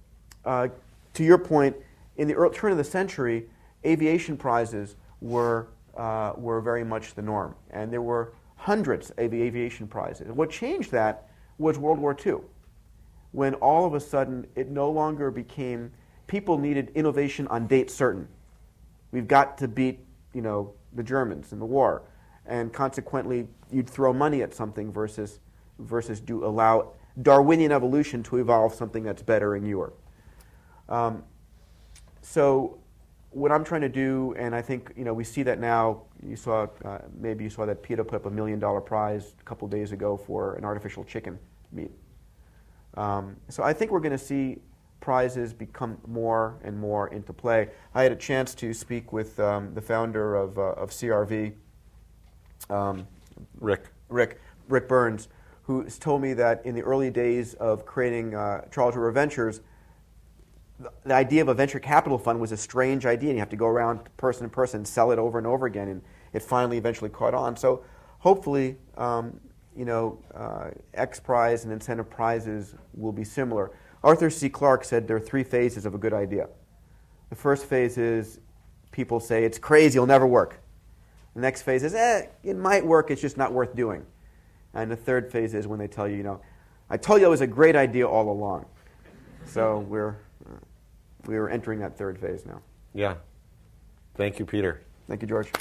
[0.46, 0.70] uh,
[1.14, 1.76] to your point,
[2.18, 3.46] in the early, turn of the century,
[3.86, 5.68] aviation prizes were,
[5.98, 7.56] uh, were very much the norm.
[7.72, 8.34] And there were
[8.64, 10.32] hundreds of the aviation prizes.
[10.32, 12.38] What changed that was World War II,
[13.34, 15.92] when all of a sudden it no longer became
[16.28, 18.26] people needed innovation on date certain.
[19.12, 20.00] We've got to beat,
[20.34, 22.04] you know, the Germans in the war,
[22.46, 25.40] and consequently you'd throw money at something versus
[25.80, 29.92] versus do allow Darwinian evolution to evolve something that's better and newer.
[30.88, 31.24] Um,
[32.22, 32.80] so
[33.32, 36.04] what I'm trying to do, and I think you know we see that now.
[36.26, 39.44] You saw uh, maybe you saw that PETA put up a million dollar prize a
[39.44, 41.38] couple days ago for an artificial chicken
[41.72, 41.92] meat.
[42.96, 44.60] Um, so I think we're going to see
[45.02, 47.70] prizes become more and more into play.
[47.94, 51.54] I had a chance to speak with um, the founder of, uh, of CRV,
[52.70, 53.06] um,
[53.60, 53.88] Rick.
[54.08, 55.28] Rick, Rick Burnes,
[55.64, 59.60] who told me that in the early days of creating uh, Charles River Ventures,
[60.80, 63.56] the, idea of a venture capital fund was a strange idea, and you have to
[63.56, 66.02] go around person to person and sell it over and over again, and
[66.34, 67.56] it finally eventually caught on.
[67.56, 67.84] So
[68.20, 69.40] hopefully, um,
[69.76, 73.72] you know, uh, X Prize and incentive prizes will be similar.
[74.04, 74.50] Arthur C.
[74.50, 76.50] Clarke said there are three phases of a good idea.
[77.30, 78.40] The first phase is
[78.92, 80.60] people say it's crazy, it'll never work.
[81.34, 84.06] The next phase is, eh, it might work, it's just not worth doing.
[84.74, 86.42] And the third phase is when they tell you, you know,
[86.90, 88.66] I told you it was a great idea all along.
[89.46, 90.60] So we're, uh,
[91.26, 92.62] we're entering that third phase now.
[92.94, 93.16] Yeah.
[94.16, 94.82] Thank you, Peter.
[95.08, 95.52] Thank you, George.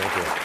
[0.00, 0.39] Thank you.